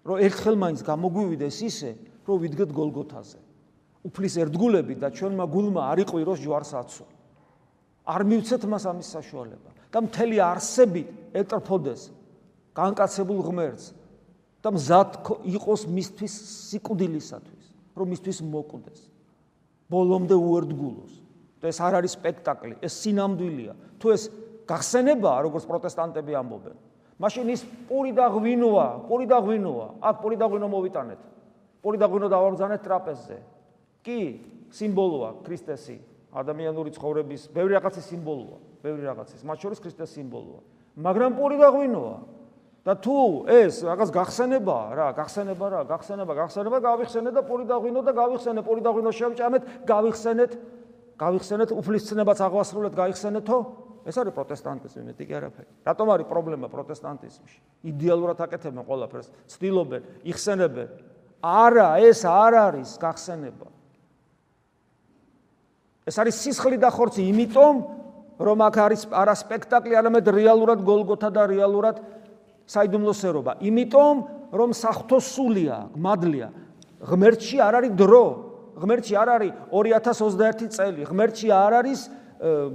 რომ 0.07 0.17
ერთხელ 0.23 0.55
მაინც 0.55 0.79
გამოგვივიდეს 0.87 1.57
ისე 1.69 1.91
რომ 2.25 2.37
ვიდგეთ 2.43 2.69
გოლგოთაზე. 2.73 3.39
უფლის 3.99 4.35
ერთგულები 4.39 4.95
და 4.95 5.11
ჩვენმა 5.11 5.45
გულმა 5.51 5.81
არ 5.91 5.97
იყვიროს 6.07 6.39
ჯვარსაცო 6.39 7.05
არ 8.07 8.21
მივცეთ 8.31 8.63
მას 8.71 8.83
ამის 8.87 9.07
საშუალება 9.11 9.69
და 9.91 9.99
მთელი 10.07 10.37
არსები 10.39 11.01
ეტრფოდეს 11.35 12.01
განკაცებულ 12.79 13.39
ღმერთს 13.43 13.85
და 14.63 14.69
მზად 14.71 15.09
იყოს 15.51 15.81
მისთვის 15.91 16.33
სიკვდილისათვის 16.71 17.65
რომ 17.99 18.07
მისთვის 18.15 18.39
მოკვდეს. 18.39 18.99
ბოლომდე 19.91 20.35
უერთგულოს. 20.39 21.13
და 21.59 21.65
ეს 21.67 21.79
არ 21.83 21.93
არის 21.99 22.15
სპექტაკლი 22.15 22.75
ეს 22.79 22.93
სინამდვილეა. 23.03 23.73
თუ 23.99 24.05
ეს 24.15 24.23
გახსენებაა 24.63 25.39
როგორც 25.43 25.63
პროტესტანტები 25.67 26.33
ამბობენ 26.39 26.77
მაშინ 27.19 27.51
ის 27.51 27.61
პური 27.89 28.15
და 28.15 28.29
ღვინოა 28.31 28.87
პური 29.07 29.27
და 29.27 29.39
ღვინოა. 29.43 29.87
აქ 29.99 30.15
პური 30.23 30.35
და 30.39 30.47
ღვინო 30.47 30.67
მოვიტანეთ. 30.71 31.21
პური 31.83 31.97
და 31.99 32.07
ღვინო 32.07 32.27
დავამზანეთ 32.31 32.81
ტრაპეზზე. 32.83 33.37
კი 34.03 34.19
სიმბოლოა 34.71 35.29
ქრისტესი. 35.43 35.97
ადამიანური 36.31 36.95
ცხოვრების 36.95 37.51
ბევრი 37.51 37.75
რაღაცის 37.75 38.05
სიმბოლოა 38.07 38.57
ბევრი 38.83 39.03
რაღაცის. 39.11 39.43
მათ 39.43 39.57
შორის 39.59 39.79
ქრისტეს 39.83 40.09
სიმბოლოა. 40.15 40.61
მაგრამ 40.95 41.31
პური 41.35 41.57
და 41.59 41.67
ღვინოა. 41.75 42.39
და 42.85 42.95
თუ 42.95 43.43
ეს 43.51 43.83
რაღაც 43.83 44.09
გახსენებაა 44.15 44.87
რა 44.95 45.07
გახსენება 45.19 45.65
რა 45.67 45.81
გახსენება 45.83 46.33
გახსენება 46.33 46.77
გავიხსენე 46.79 47.31
და 47.35 47.41
პური 47.43 47.67
და 47.67 47.75
ღვინო 47.75 48.01
და 48.07 48.11
გავიხსენე 48.15 48.61
პური 48.63 48.81
და 48.81 48.89
ღვინო 48.95 49.11
შევჭამეთ 49.19 49.63
გავიხსენეთ 49.83 50.51
გავიხსენეთ 51.19 51.69
უფლისწინებაც 51.75 52.39
აღვასრულეთ 52.39 52.93
გაიხსენეთო 52.95 53.57
ეს 54.07 54.15
არის 54.15 54.33
პროტესტანტიზმი 54.35 55.01
მეტი 55.09 55.23
კი 55.27 55.33
არაფერი. 55.39 55.69
რატომ 55.85 56.07
არის 56.13 56.27
პრობლემა 56.29 56.67
პროტესტანტიზმში? 56.71 57.57
იდეალურად 57.91 58.37
აკეთებენ 58.45 58.83
ყველაფერს 58.87 59.27
ცდილობენ 59.51 60.01
იხსენებენ. 60.31 60.89
არა 61.43 61.89
ეს 62.03 62.19
არ 62.23 62.53
არის 62.69 62.89
გახსენება. 62.99 63.67
ეს 66.09 66.15
არის 66.17 66.35
სისხლი 66.41 66.77
და 66.81 66.89
ხორცი 66.89 67.21
იმიტომ 67.29 67.75
რომ 68.39 68.57
აქ 68.65 68.75
არის 68.87 69.01
არა 69.11 69.35
სპექტაკლი 69.35 69.93
არამედ 69.99 70.25
რეალურად 70.31 70.79
გოლგოთა 70.87 71.29
და 71.29 71.43
რეალურად 71.51 71.97
საიდუმლოსერობა 72.71 73.59
იმიტომ 73.61 74.15
რომ 74.55 74.69
სახთო 74.73 75.19
სულია 75.19 75.91
მადლია. 75.93 76.49
ღმერთში 77.03 77.57
არ 77.61 77.73
არის 77.83 77.91
დრო. 77.99 78.25
ღმერთში 78.79 79.13
არ 79.19 79.29
არის 79.35 79.51
2021 79.71 80.69
წელი. 80.71 81.01
ღმერთში 81.05 81.47
არ 81.51 81.73
არის 81.83 81.99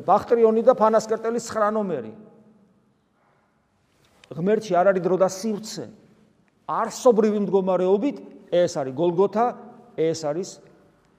ბახტრიონი 0.05 0.63
და 0.63 0.75
ფანასკერტელის 0.77 1.49
9 1.49 1.73
ნომერი 1.73 2.13
ღმერთში 4.35 4.75
არ 4.77 4.91
არის 4.93 5.05
დრო 5.05 5.17
და 5.21 5.29
სივრცე. 5.29 5.85
არსობრივი 6.65 7.39
მდგომარეობით 7.45 8.17
ეს 8.53 8.73
არის 8.81 8.95
გოლგოთა 8.97 9.47
ეს 10.01 10.21
არის 10.25 10.49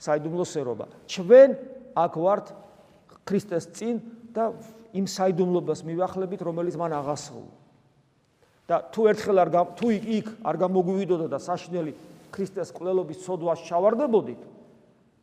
საიდუმლოსერობა. 0.01 0.85
ჩვენ 1.09 1.49
აქ 1.95 2.13
ვართ 2.17 2.45
ქრისტეს 3.25 3.65
წინ 3.77 3.95
და 4.33 4.51
იმ 4.93 5.05
საიდუმლობას 5.05 5.85
მივახლებით 5.85 6.41
რომელიც 6.41 6.75
მან 6.75 6.91
აღასრულა. 7.01 7.53
და 8.65 8.81
თუ 8.89 9.01
ერთხელ 9.13 9.37
არ 9.45 9.49
თუ 9.77 9.87
იქ 9.93 10.27
არ 10.41 10.55
გამოგვივიდოდა 10.57 11.27
და 11.29 11.37
საშნელი 11.37 11.93
ქრისტეს 12.33 12.73
კვლელობის 12.73 13.21
სოდვას 13.21 13.61
ჩავარდებოდით 13.69 14.41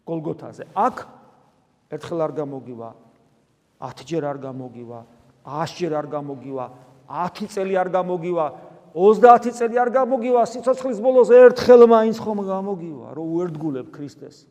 გოლგოთაზე 0.07 0.65
აქ 0.79 0.97
ერთხელ 1.91 2.21
არ 2.23 2.33
გამოგივა 2.39 2.91
10 3.83 4.07
ჯერ 4.07 4.25
არ 4.31 4.39
გამოგივა 4.47 5.01
100 5.43 5.79
ჯერ 5.79 5.93
არ 5.99 6.07
გამოგივა 6.15 6.67
10 7.11 7.51
წელი 7.55 7.75
არ 7.83 7.89
გამოგივა 7.99 8.47
30 8.95 9.59
წელი 9.59 9.77
არ 9.83 9.91
გამოგივა 9.99 10.43
სიცოცხლის 10.53 10.99
ბოლოს 11.03 11.31
ერთხელ 11.35 11.87
მაინც 11.91 12.17
ხომ 12.23 12.39
გამოგივა 12.47 13.09
რომ 13.19 13.27
უერთგულებ 13.37 13.89
ქრისტეს. 13.91 14.47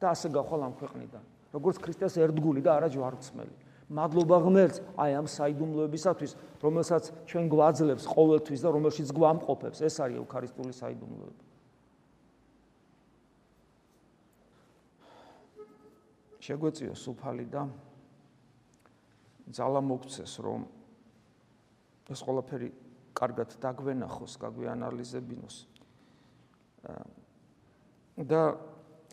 და 0.00 0.16
ასე 0.16 0.28
გახვალ 0.32 0.60
ამ 0.64 0.74
ქვეყნიდან 0.80 1.24
როგორც 1.52 1.76
ქრისტეს 1.82 2.14
ერთგული 2.24 2.60
და 2.64 2.70
არა 2.78 2.88
ჯვარცმელი 2.94 3.54
მადლობა 3.90 4.36
ღმერთს 4.46 4.78
აი 4.96 5.10
ამ 5.18 5.26
საიდუმლოებისათვის 5.26 6.32
რომელსაც 6.62 7.04
ჩვენ 7.26 7.44
გვაძლევს 7.50 8.04
ყოველთვის 8.06 8.60
და 8.62 8.68
რომელშიც 8.70 9.08
გვამყოფებს. 9.10 9.78
ეს 9.82 9.94
არის 9.98 10.16
ევქარისტიული 10.22 10.72
საიდუმლოება. 10.72 11.42
შეგვეციო 16.40 16.94
სუფალი 16.96 17.44
და 17.50 17.68
ძალა 19.54 19.80
მოგცეს 19.84 20.32
რომ 20.44 20.66
ეს 22.10 22.20
ყველაფერი 22.26 22.68
კარგად 23.14 23.54
დაგვენახოს, 23.62 24.38
გაგვიანალიზებინოს. 24.40 25.56
და 28.20 28.42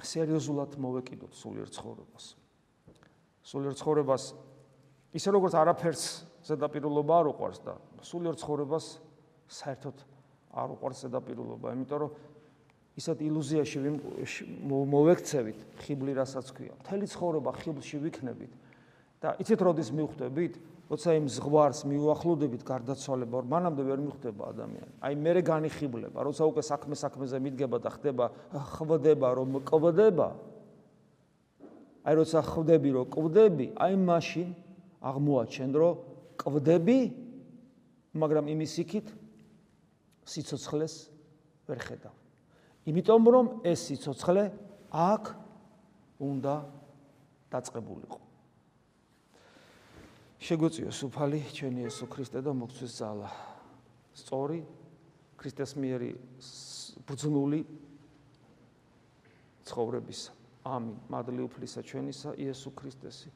სერიოზულად 0.03 0.77
მოვეკიდოთ 0.77 1.33
სულიერ 1.33 1.69
ცხოვრებას. 1.71 2.25
სულიერ 3.43 3.73
ცხოვრებას 3.79 4.23
ისე 5.15 5.29
როგორც 5.31 5.53
არაფერს 5.57 6.03
ზედაპირულობა 6.47 7.13
არ 7.21 7.27
უყვარს 7.31 7.59
და 7.63 7.73
სულიერ 8.03 8.35
ცხოვრებას 8.37 8.85
საერთოდ 9.47 9.97
არ 10.57 10.69
უყვარს 10.75 10.99
ზედაპირულობა, 11.07 11.67
იმიტომ 11.75 11.99
რომ 12.03 12.11
ისეთ 12.97 13.17
ილუზიაში 13.29 13.77
მოვექცევით 14.67 15.59
ხიბლი 15.85 16.11
რასაც 16.17 16.47
ქვია. 16.51 16.73
მთელი 16.81 17.05
ცხოვრება 17.07 17.51
ხიბლში 17.61 17.97
ვიქნებით 18.03 18.51
და 19.21 19.33
იცით 19.41 19.61
როდის 19.61 19.89
მივხვდებით? 19.93 20.53
როცა 20.87 21.17
იმ 21.19 21.25
ზღვარს 21.27 21.83
მიუახლოვდებით 21.83 22.63
გარდაცვალება, 22.63 23.43
მანამდე 23.43 23.81
ვერ 23.83 23.99
მიხვდება 24.07 24.43
ადამიანი. 24.55 24.91
აი 25.03 25.13
მერე 25.19 25.41
განიხიბლება, 25.43 26.19
როცა 26.23 26.43
უკვე 26.47 26.63
საქმე 26.63 26.95
საქმეზე 26.95 27.37
მიდგება 27.43 27.77
და 27.83 27.89
ხდება 27.91 28.25
ხვდება 28.55 29.27
რომ 29.35 29.51
კვდება. 29.67 30.29
აი 32.07 32.13
როცა 32.23 32.39
ხვდები 32.39 32.89
რომ 32.95 33.05
კვდები, 33.11 33.67
აი 33.75 33.93
მაშინ 33.99 34.47
აღმოაჩენ 35.03 35.71
რომ 35.75 35.95
კვდები, 36.39 36.99
მაგრამ 38.15 38.45
იმის 38.47 38.73
იქით 38.87 39.07
სიცოცხლეს 40.23 40.95
ვერ 41.67 41.79
ხედავ. 41.83 42.15
იმიტომ 42.87 43.23
რომ 43.27 43.45
ეს 43.67 43.91
სიცოცხლე 43.91 44.43
აქ 44.95 45.23
უნდა 46.23 46.55
დაწყებულიყო. 47.51 48.26
შეგვიწიო 50.37 50.91
სუფალი 50.93 51.39
ჩვენი 51.49 51.81
ესო 51.89 52.05
ქრისტე 52.05 52.39
და 52.45 52.51
მოგცვის 52.53 52.93
ძალა. 53.01 53.29
სწორი 54.13 54.59
ქრისტეს 55.37 55.71
მიერი 55.81 56.11
ბრძნული 57.09 57.61
ცხოვრების. 59.65 60.21
ამინ. 60.61 60.95
მადლი 61.09 61.41
უფლისა 61.47 61.81
ჩვენისა 61.81 62.29
იესო 62.37 62.69
ქრისტესი 62.75 63.29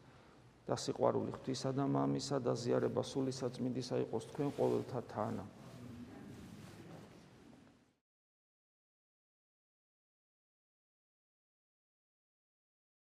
და 0.68 0.76
სიყვარული 0.78 1.32
ღვთისა 1.34 1.72
და 1.74 1.86
მამისა 1.90 2.38
და 2.38 2.54
ზიარება 2.54 3.02
სული 3.02 3.34
საწმინდისა 3.34 3.96
იყოს 4.06 4.24
თქვენ 4.30 4.50
ყოველთა 4.58 5.00
თანა. 5.10 5.44